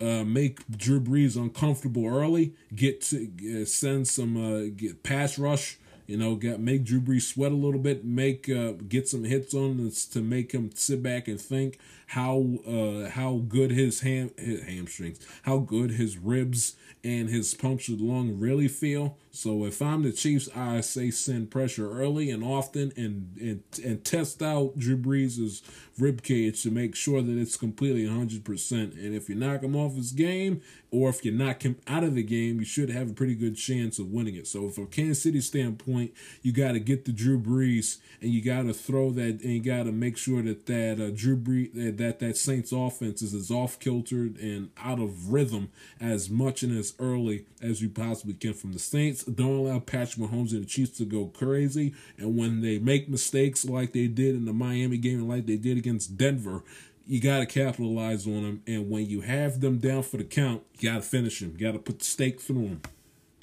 [0.00, 2.54] uh, make Drew Brees uncomfortable early.
[2.74, 5.78] Get to uh, send some uh, get pass rush
[6.10, 9.54] you know, get make Drew Brees sweat a little bit, make uh, get some hits
[9.54, 11.78] on this to make him sit back and think
[12.08, 16.74] how uh, how good his ham his hamstrings, how good his ribs
[17.04, 19.18] and his punctured lung really feel.
[19.32, 24.04] So if I'm the Chiefs, I say send pressure early and often and and and
[24.04, 25.62] test out Drew Brees'
[26.00, 28.72] rib cage to make sure that it's completely 100%.
[28.72, 32.14] And if you knock him off his game or if you knock him out of
[32.14, 34.46] the game, you should have a pretty good chance of winning it.
[34.46, 36.12] So from Kansas City standpoint,
[36.42, 39.62] you got to get the Drew Brees and you got to throw that and you
[39.62, 43.34] got to make sure that that uh, Drew Brees that, that that Saints offense is
[43.34, 45.70] as off kiltered and out of rhythm
[46.00, 49.19] as much and as early as you possibly can from the Saints.
[49.24, 51.94] Don't allow Patrick Mahomes and the Chiefs to go crazy.
[52.18, 55.56] And when they make mistakes like they did in the Miami game and like they
[55.56, 56.62] did against Denver,
[57.06, 58.62] you got to capitalize on them.
[58.66, 61.54] And when you have them down for the count, you got to finish them.
[61.58, 62.82] You got to put the stake through them.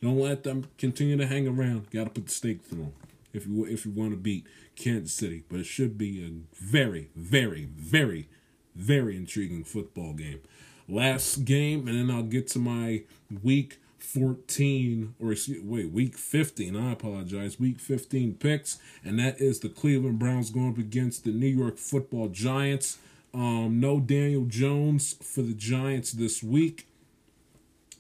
[0.02, 1.88] Don't let them continue to hang around.
[1.92, 2.94] You got to put the stake through them
[3.34, 5.44] if you if you want to beat Kansas City.
[5.50, 8.30] But it should be a very, very, very,
[8.76, 10.42] very intriguing football game.
[10.88, 13.04] Last game, and then I'll get to my
[13.44, 19.60] week 14 or excuse, wait week 15 i apologize week 15 picks and that is
[19.60, 22.98] the cleveland browns going up against the new york football giants
[23.34, 26.88] um, no daniel jones for the giants this week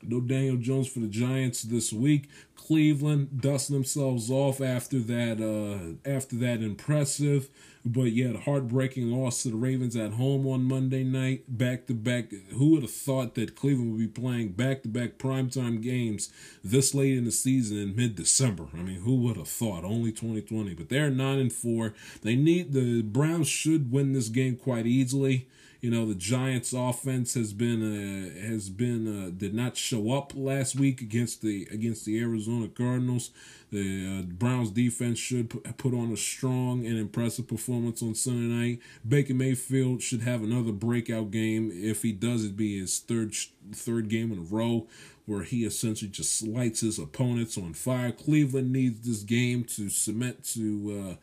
[0.04, 2.30] no Daniel Jones for the Giants this week.
[2.56, 7.50] Cleveland dusting themselves off after that uh, after that impressive
[7.88, 11.44] but yet heartbreaking loss to the Ravens at home on Monday night.
[11.48, 12.32] Back to back.
[12.52, 16.32] Who would have thought that Cleveland would be playing back to back primetime games
[16.64, 18.68] this late in the season in mid December?
[18.74, 19.84] I mean, who would have thought?
[19.84, 20.74] Only 2020.
[20.74, 21.94] But they're 9 and 4.
[22.22, 25.48] They need the Browns should win this game quite easily.
[25.88, 30.34] You know the Giants' offense has been uh, has been uh, did not show up
[30.36, 33.32] last week against the against the Arizona Cardinals.
[33.72, 38.80] The uh, Browns' defense should put on a strong and impressive performance on Sunday night.
[39.08, 41.72] Baker Mayfield should have another breakout game.
[41.74, 43.34] If he does, it be his third
[43.72, 44.88] third game in a row
[45.26, 48.12] where he essentially just lights his opponents on fire.
[48.12, 51.18] Cleveland needs this game to cement to.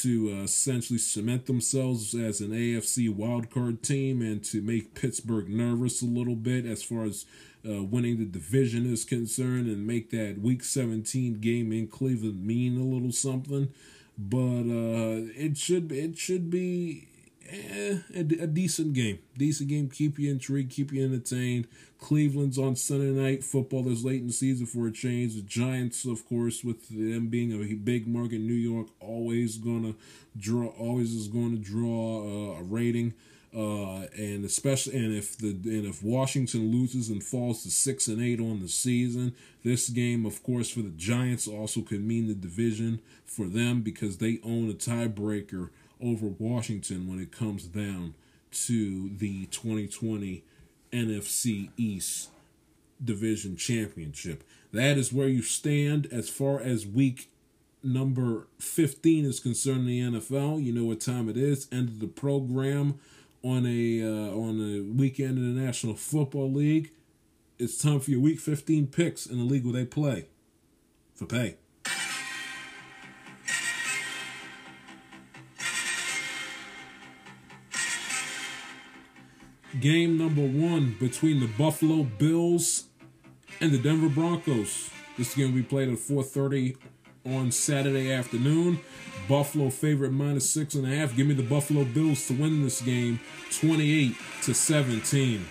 [0.00, 6.00] To uh, essentially cement themselves as an AFC wildcard team and to make Pittsburgh nervous
[6.00, 7.26] a little bit as far as
[7.68, 12.80] uh, winning the division is concerned and make that Week 17 game in Cleveland mean
[12.80, 13.68] a little something.
[14.16, 17.08] But uh, it should it should be
[17.50, 19.18] eh, a, a, decent game.
[19.36, 19.88] Decent game.
[19.88, 20.72] Keep you intrigued.
[20.72, 21.66] Keep you entertained.
[21.98, 23.44] Cleveland's on Sunday night.
[23.44, 25.34] Football is late in the season for a change.
[25.34, 29.94] The Giants, of course, with them being a big market, New York always gonna
[30.36, 30.68] draw.
[30.68, 33.14] Always is going to draw uh, a rating.
[33.54, 38.22] Uh, and especially and if the and if Washington loses and falls to six and
[38.22, 42.34] eight on the season, this game, of course, for the Giants also could mean the
[42.34, 45.68] division for them because they own a tiebreaker
[46.02, 48.14] over Washington when it comes down
[48.50, 50.44] to the 2020
[50.92, 52.28] NFC East
[53.02, 54.44] Division Championship.
[54.72, 57.30] That is where you stand as far as week
[57.82, 60.62] number 15 is concerned in the NFL.
[60.62, 61.68] You know what time it is.
[61.72, 62.98] End of the program
[63.42, 66.90] on a uh, on a weekend in the National Football League.
[67.58, 70.26] It's time for your week 15 picks in the league where they play
[71.14, 71.56] for pay.
[79.80, 82.84] Game number one between the Buffalo Bills
[83.60, 84.90] and the Denver Broncos.
[85.16, 86.76] This game will be played at 4:30
[87.24, 88.80] on Saturday afternoon.
[89.28, 91.16] Buffalo favorite minus six and a half.
[91.16, 93.20] Give me the Buffalo Bills to win this game,
[93.60, 95.46] 28 to 17.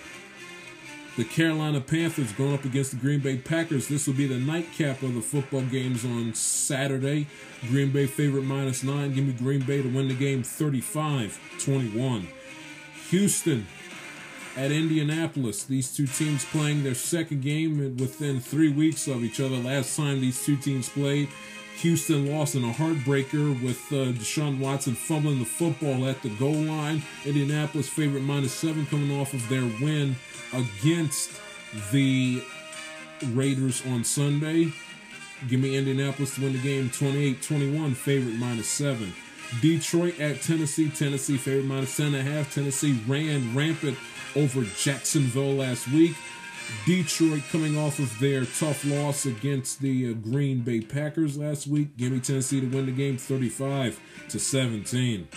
[1.17, 3.87] The Carolina Panthers going up against the Green Bay Packers.
[3.87, 7.25] This will be the nightcap of the football games on Saturday.
[7.69, 9.13] Green Bay favorite minus nine.
[9.13, 12.27] Give me Green Bay to win the game 35 21.
[13.09, 13.67] Houston
[14.57, 15.63] at Indianapolis.
[15.63, 19.57] These two teams playing their second game within three weeks of each other.
[19.57, 21.29] Last time these two teams played,
[21.77, 26.53] Houston lost in a heartbreaker with uh, Deshaun Watson fumbling the football at the goal
[26.53, 27.01] line.
[27.25, 30.15] Indianapolis favorite minus seven coming off of their win
[30.53, 31.31] against
[31.91, 32.43] the
[33.27, 34.71] Raiders on Sunday.
[35.47, 39.13] Give me Indianapolis to win the game 28 21, favorite minus seven.
[39.59, 40.89] Detroit at Tennessee.
[40.89, 42.53] Tennessee favorite minus 10 and a half.
[42.53, 43.97] Tennessee ran rampant
[44.35, 46.15] over Jacksonville last week.
[46.85, 51.97] Detroit coming off of their tough loss against the uh, Green Bay Packers last week.
[51.97, 53.99] Give me Tennessee to win the game 35
[54.29, 55.27] to 17.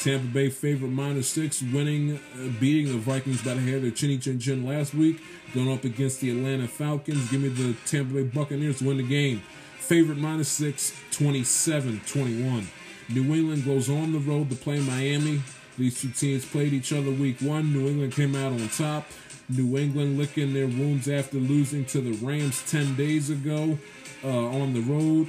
[0.00, 3.90] Tampa Bay favorite minus six, winning, uh, beating the Vikings by the hair of their
[3.90, 5.20] chinny chin chin last week.
[5.54, 7.30] Going up against the Atlanta Falcons.
[7.30, 9.42] Give me the Tampa Bay Buccaneers to win the game.
[9.78, 12.68] Favorite minus six, 27 21.
[13.10, 15.42] New England goes on the road to play Miami.
[15.78, 17.72] These two teams played each other week one.
[17.72, 19.06] New England came out on top.
[19.48, 23.78] New England licking their wounds after losing to the Rams 10 days ago
[24.22, 25.28] uh, on the road.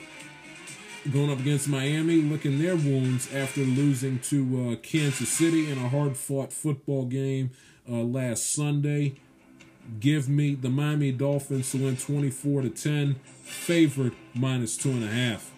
[1.11, 5.89] Going up against Miami, licking their wounds after losing to uh, Kansas City in a
[5.89, 7.49] hard fought football game
[7.89, 9.15] uh, last Sunday.
[9.99, 15.07] Give me the Miami Dolphins to win 24 to 10, favored minus two and a
[15.07, 15.51] half.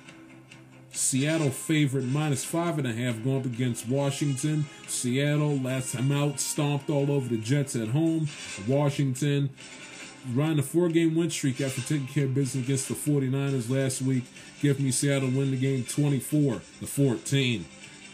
[0.94, 4.66] Seattle favorite minus five and a half going up against Washington.
[4.88, 8.28] Seattle last time out stomped all over the Jets at home.
[8.68, 9.50] Washington
[10.34, 14.04] riding a four game win streak after taking care of business against the 49ers last
[14.04, 14.24] week.
[14.62, 17.66] Give me Seattle win the game 24 to 14.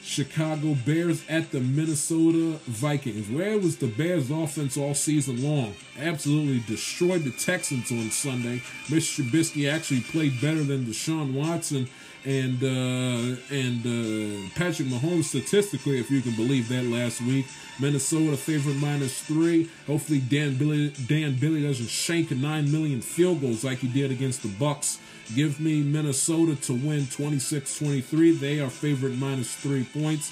[0.01, 3.30] Chicago Bears at the Minnesota Vikings.
[3.30, 5.76] Where was the Bears offense all season long?
[5.99, 8.60] Absolutely destroyed the Texans on Sunday.
[8.88, 9.22] Mr.
[9.22, 11.89] Trubisky actually played better than Deshaun Watson
[12.25, 17.45] and uh, and uh, Patrick Mahomes statistically, if you can believe that, last week.
[17.79, 19.69] Minnesota favorite minus three.
[19.87, 24.43] Hopefully Dan Billy Dan Bailey doesn't shank nine million field goals like he did against
[24.43, 24.99] the Bucks.
[25.35, 28.39] Give me Minnesota to win 26-23.
[28.39, 30.31] They are favorite minus three points.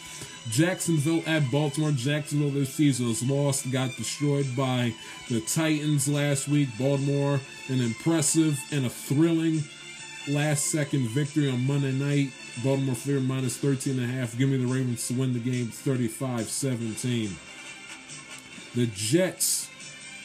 [0.49, 1.91] Jacksonville at Baltimore.
[1.91, 4.93] Jacksonville this season has lost, got destroyed by
[5.29, 6.69] the Titans last week.
[6.79, 7.39] Baltimore,
[7.69, 9.63] an impressive and a thrilling
[10.29, 12.31] last second victory on Monday night.
[12.63, 14.37] Baltimore favorite minus 13 and a half.
[14.37, 17.31] Give me the Ravens to win the game 35-17.
[18.75, 19.69] The Jets.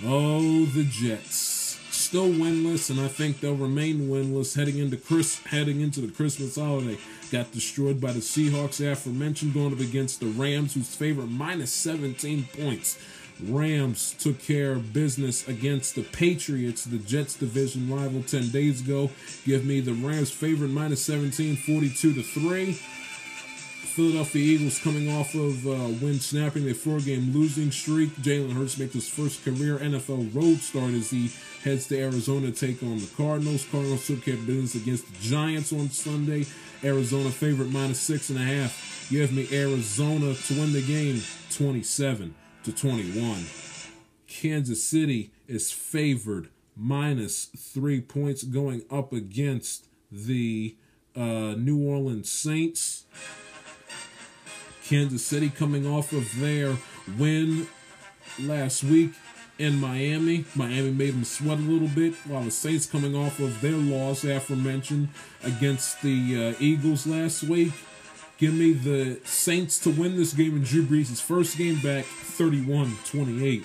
[0.04, 1.78] Oh, the Jets.
[1.90, 6.56] Still winless, and I think they'll remain winless heading into Chris heading into the Christmas
[6.56, 6.98] holiday.
[7.30, 12.48] Got destroyed by the Seahawks aforementioned, going up against the Rams, whose favorite minus 17
[12.58, 12.98] points.
[13.40, 19.10] Rams took care of business against the Patriots, the Jets division rival 10 days ago.
[19.44, 22.78] Give me the Rams favorite minus 17, 42 to 3.
[23.92, 28.08] Philadelphia Eagles coming off of uh, win snapping their four game losing streak.
[28.16, 31.30] Jalen Hurts makes his first career NFL road start as he
[31.62, 33.66] heads to Arizona to take on the Cardinals.
[33.70, 36.46] Cardinals took care of business against the Giants on Sunday.
[36.82, 39.08] Arizona favorite minus six and a half.
[39.10, 42.34] Give me Arizona to win the game 27
[42.64, 43.46] to 21.
[44.26, 50.76] Kansas City is favored minus three points going up against the
[51.16, 53.04] uh, New Orleans Saints.
[54.84, 56.76] Kansas City coming off of their
[57.18, 57.66] win
[58.40, 59.12] last week
[59.58, 60.44] in Miami.
[60.54, 64.24] Miami made them sweat a little bit, while the Saints coming off of their loss
[64.24, 65.08] aforementioned
[65.44, 67.72] against the uh, Eagles last week.
[68.42, 72.96] Give me the Saints to win this game in Drew Brees' first game back, 31
[73.04, 73.64] 28.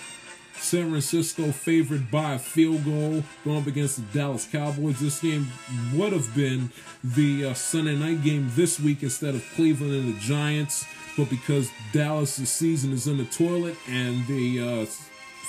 [0.54, 5.00] San Francisco favored by a field goal going up against the Dallas Cowboys.
[5.00, 5.48] This game
[5.96, 6.72] would have been
[7.04, 10.86] the uh, Sunday night game this week instead of Cleveland and the Giants,
[11.18, 14.86] but because Dallas' season is in the toilet and the uh,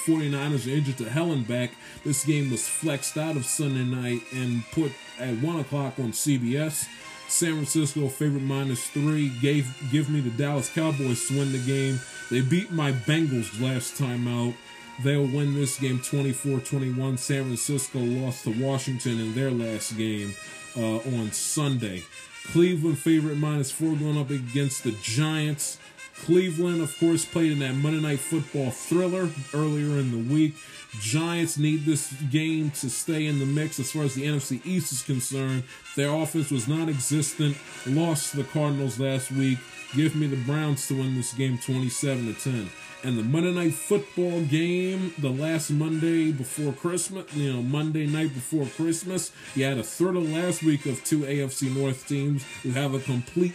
[0.06, 1.72] 49ers are injured to hell and back,
[2.02, 6.88] this game was flexed out of Sunday night and put at 1 o'clock on CBS.
[7.28, 9.28] San Francisco favorite minus three.
[9.40, 12.00] Gave give me the Dallas Cowboys to win the game.
[12.30, 14.54] They beat my Bengals last time out.
[15.02, 17.18] They'll win this game 24-21.
[17.18, 20.34] San Francisco lost to Washington in their last game
[20.76, 22.02] uh, on Sunday.
[22.46, 25.78] Cleveland favorite minus four going up against the Giants.
[26.24, 30.54] Cleveland, of course, played in that Monday Night Football thriller earlier in the week.
[31.00, 34.92] Giants need this game to stay in the mix as far as the NFC East
[34.92, 35.64] is concerned.
[35.96, 37.56] Their offense was non existent,
[37.86, 39.58] lost to the Cardinals last week.
[39.94, 42.70] Give me the Browns to win this game 27 to 10.
[43.04, 48.34] And the Monday Night Football game, the last Monday before Christmas, you know, Monday night
[48.34, 52.70] before Christmas, you had a third of last week of two AFC North teams who
[52.70, 53.54] have a complete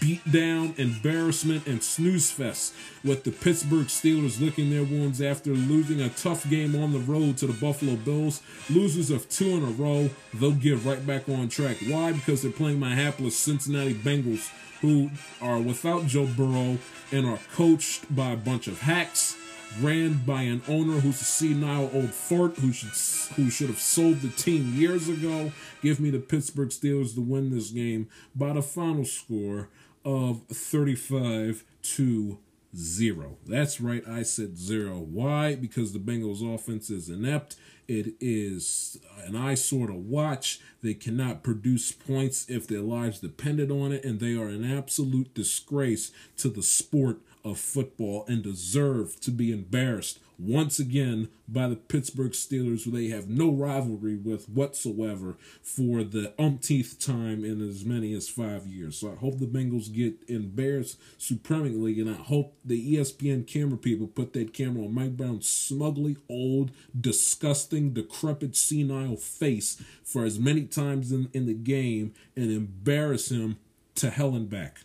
[0.00, 6.00] beat down, embarrassment, and snooze fest with the Pittsburgh Steelers licking their wounds after losing
[6.00, 8.40] a tough game on the road to the Buffalo Bills.
[8.70, 11.76] Losers of two in a row, they'll get right back on track.
[11.88, 12.12] Why?
[12.12, 15.10] Because they're playing my hapless Cincinnati Bengals, who
[15.40, 16.78] are without Joe Burrow
[17.12, 19.36] and are coached by a bunch of hacks
[19.80, 22.90] ran by an owner who's a senile old fart who should
[23.36, 25.52] who should have sold the team years ago.
[25.82, 29.68] Give me the Pittsburgh Steelers to win this game by the final score
[30.04, 32.38] of 35 to
[32.76, 33.38] 0.
[33.46, 34.98] That's right, I said 0.
[34.98, 35.54] Why?
[35.54, 37.56] Because the Bengals offense is inept.
[37.86, 40.60] It is an eyesore to watch.
[40.82, 45.34] They cannot produce points if their lives depended on it, and they are an absolute
[45.34, 51.76] disgrace to the sport of football and deserve to be embarrassed once again by the
[51.76, 57.84] Pittsburgh Steelers, who they have no rivalry with whatsoever for the umpteenth time in as
[57.84, 58.98] many as five years.
[58.98, 64.06] So I hope the Bengals get embarrassed supremely, and I hope the ESPN camera people
[64.06, 70.64] put that camera on Mike Brown's smugly old, disgusting, decrepit, senile face for as many
[70.64, 73.58] times in, in the game and embarrass him
[73.96, 74.80] to hell and back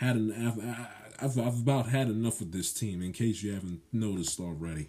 [0.00, 0.32] had an
[1.20, 3.02] I've, I've about had enough of this team.
[3.02, 4.88] In case you haven't noticed already.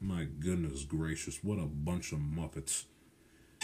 [0.00, 2.84] My goodness gracious, what a bunch of muppets.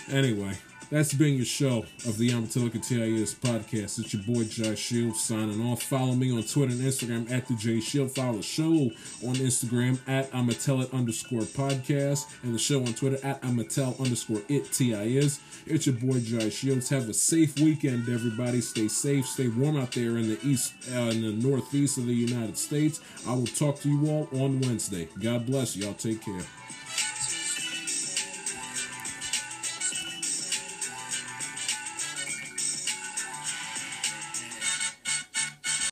[0.09, 0.53] Anyway,
[0.91, 4.01] that's been your show of the Amatillica TIS podcast.
[4.01, 5.83] It's your boy Jai Shield signing off.
[5.85, 8.11] Follow me on Twitter and Instagram at the J Shield.
[8.11, 8.91] Follow the show
[9.25, 14.73] on Instagram at Amatel underscore podcast and the show on Twitter at Amatel underscore it
[14.73, 15.39] TIS.
[15.67, 16.89] It's your boy Jai Shields.
[16.89, 18.61] Have a safe weekend, everybody.
[18.61, 22.15] Stay safe, stay warm out there in the east, uh, in the northeast of the
[22.15, 23.01] United States.
[23.29, 25.09] I will talk to you all on Wednesday.
[25.23, 25.77] God bless.
[25.77, 26.43] Y'all take care.